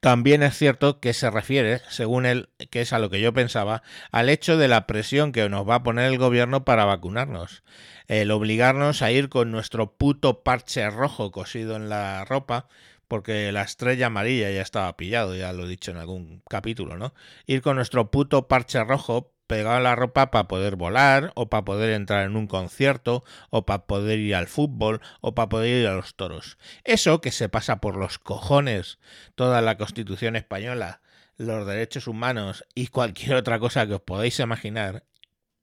también 0.05 0.43
es 0.43 0.59
cierto 0.59 1.01
que 1.01 1.15
se 1.15 1.31
refiere, 1.31 1.81
según 1.89 2.27
él, 2.27 2.51
que 2.69 2.83
es 2.83 2.93
a 2.93 2.99
lo 2.99 3.09
que 3.09 3.23
yo 3.23 3.33
pensaba, 3.33 3.83
al 4.13 4.29
hecho 4.29 4.59
de 4.59 4.69
la 4.69 4.87
presión 4.87 5.33
que 5.33 5.49
nos 5.49 5.67
va 5.67 5.77
a 5.77 5.83
poner 5.83 6.13
el 6.13 6.19
gobierno 6.19 6.63
para 6.67 6.85
vacunarnos. 6.85 7.63
El 8.07 8.31
obligarnos 8.31 9.01
a 9.01 9.11
ir 9.11 9.31
con 9.31 9.51
nuestro 9.51 9.97
puto 9.97 10.43
parche 10.43 10.91
rojo 10.91 11.31
cosido 11.31 11.75
en 11.77 11.89
la 11.89 12.23
ropa, 12.27 12.69
porque 13.09 13.51
la 13.51 13.63
estrella 13.63 14.09
amarilla 14.09 14.51
ya 14.51 14.61
estaba 14.61 14.95
pillado, 14.95 15.35
ya 15.37 15.55
lo 15.55 15.65
he 15.65 15.71
dicho 15.71 15.91
en 15.91 15.97
algún 15.97 16.43
capítulo, 16.51 16.99
¿no? 16.99 17.15
Ir 17.47 17.63
con 17.63 17.77
nuestro 17.77 18.11
puto 18.11 18.47
parche 18.47 18.85
rojo 18.85 19.34
pegado 19.47 19.81
la 19.81 19.95
ropa 19.95 20.31
para 20.31 20.49
poder 20.49 20.77
volar, 20.77 21.33
o 21.35 21.49
para 21.49 21.65
poder 21.65 21.91
entrar 21.91 22.27
en 22.27 22.37
un 22.37 22.47
concierto, 22.47 23.25
o 23.51 23.67
para 23.67 23.87
poder 23.87 24.19
ir 24.19 24.35
al 24.35 24.47
fútbol, 24.47 25.01
o 25.21 25.35
para 25.35 25.49
poder 25.49 25.83
ir 25.83 25.87
a 25.87 25.95
los 25.95 26.15
toros. 26.15 26.59
Eso 26.85 27.21
que 27.21 27.31
se 27.31 27.49
pasa 27.49 27.81
por 27.81 27.97
los 27.97 28.19
cojones 28.19 28.99
toda 29.35 29.61
la 29.63 29.77
Constitución 29.77 30.37
española, 30.37 31.01
los 31.37 31.67
derechos 31.67 32.07
humanos 32.07 32.65
y 32.75 32.89
cualquier 32.89 33.37
otra 33.37 33.59
cosa 33.59 33.87
que 33.87 33.95
os 33.95 34.03
podáis 34.03 34.39
imaginar, 34.41 35.05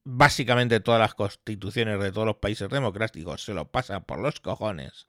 básicamente 0.04 0.80
todas 0.80 1.00
las 1.00 1.14
constituciones 1.14 2.00
de 2.00 2.12
todos 2.12 2.28
los 2.28 2.38
países 2.38 2.70
democráticos 2.70 3.44
se 3.44 3.54
lo 3.54 3.70
pasa 3.70 4.02
por 4.02 4.20
los 4.20 4.40
cojones 4.40 5.08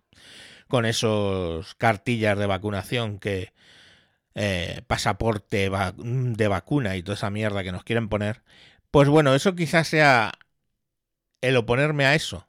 con 0.68 0.86
esos 0.86 1.74
cartillas 1.74 2.38
de 2.38 2.46
vacunación 2.46 3.18
que 3.18 3.52
eh, 4.34 4.82
pasaporte 4.86 5.70
de 5.70 6.48
vacuna 6.48 6.96
y 6.96 7.02
toda 7.02 7.16
esa 7.16 7.30
mierda 7.30 7.62
que 7.62 7.72
nos 7.72 7.84
quieren 7.84 8.08
poner, 8.08 8.42
pues 8.90 9.08
bueno, 9.08 9.34
eso 9.34 9.54
quizás 9.54 9.88
sea 9.88 10.32
el 11.40 11.56
oponerme 11.56 12.06
a 12.06 12.14
eso, 12.14 12.46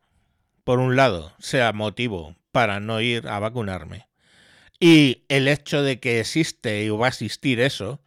por 0.64 0.80
un 0.80 0.96
lado, 0.96 1.34
sea 1.40 1.74
motivo 1.74 2.36
para 2.52 2.80
no 2.80 3.02
ir 3.02 3.28
a 3.28 3.40
vacunarme. 3.40 4.08
Y 4.80 5.24
el 5.30 5.48
hecho 5.48 5.82
de 5.82 6.00
que 6.00 6.20
existe 6.20 6.84
y 6.84 6.90
va 6.90 7.08
a 7.08 7.10
existir 7.10 7.60
eso 7.60 8.02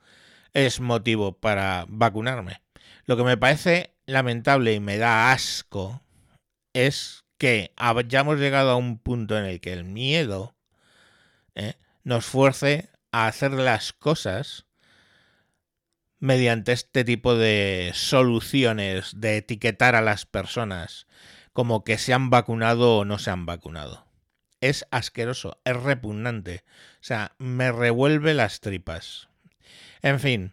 es 0.53 0.81
motivo 0.81 1.33
para 1.33 1.87
vacunarme. 1.89 2.63
Lo 3.05 3.17
que 3.17 3.25
me 3.25 3.37
parece 3.37 3.95
lamentable 4.07 4.73
y 4.75 4.81
me 4.81 4.99
da 4.99 5.33
asco 5.33 6.03
es 6.73 7.25
que 7.39 7.73
hayamos 7.77 8.39
llegado 8.39 8.71
a 8.71 8.77
un 8.77 8.99
punto 8.99 9.39
en 9.39 9.45
el 9.45 9.61
que 9.61 9.73
el 9.73 9.85
miedo 9.85 10.55
¿eh? 11.55 11.75
nos 12.05 12.25
fuerce 12.25 12.89
hacer 13.25 13.53
las 13.53 13.95
cosas 13.95 14.67
mediante 16.19 16.73
este 16.73 17.05
tipo 17.05 17.35
de 17.35 17.93
soluciones 17.95 19.13
de 19.17 19.39
etiquetar 19.39 19.95
a 19.95 20.03
las 20.03 20.27
personas 20.27 21.07
como 21.53 21.85
que 21.85 21.97
se 21.97 22.13
han 22.13 22.29
vacunado 22.29 22.99
o 22.99 23.05
no 23.07 23.19
se 23.19 23.31
han 23.31 23.47
vacunado. 23.47 24.07
Es 24.61 24.87
asqueroso, 24.91 25.59
es 25.65 25.75
repugnante. 25.75 26.65
O 26.95 27.05
sea, 27.05 27.33
me 27.39 27.73
revuelve 27.73 28.35
las 28.35 28.61
tripas. 28.61 29.29
En 30.03 30.21
fin, 30.21 30.53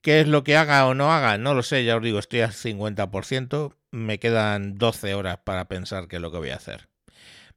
¿qué 0.00 0.20
es 0.20 0.28
lo 0.28 0.44
que 0.44 0.56
haga 0.56 0.86
o 0.86 0.94
no 0.94 1.12
haga? 1.12 1.36
No 1.36 1.52
lo 1.52 1.62
sé, 1.62 1.84
ya 1.84 1.96
os 1.96 2.02
digo, 2.02 2.18
estoy 2.18 2.40
al 2.40 2.52
50%. 2.52 3.74
Me 3.90 4.18
quedan 4.18 4.78
12 4.78 5.14
horas 5.14 5.38
para 5.44 5.68
pensar 5.68 6.08
qué 6.08 6.16
es 6.16 6.22
lo 6.22 6.30
que 6.30 6.38
voy 6.38 6.50
a 6.50 6.56
hacer. 6.56 6.88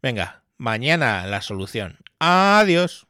Venga, 0.01 0.43
mañana 0.57 1.25
la 1.27 1.41
solución. 1.41 1.99
Adiós. 2.19 3.07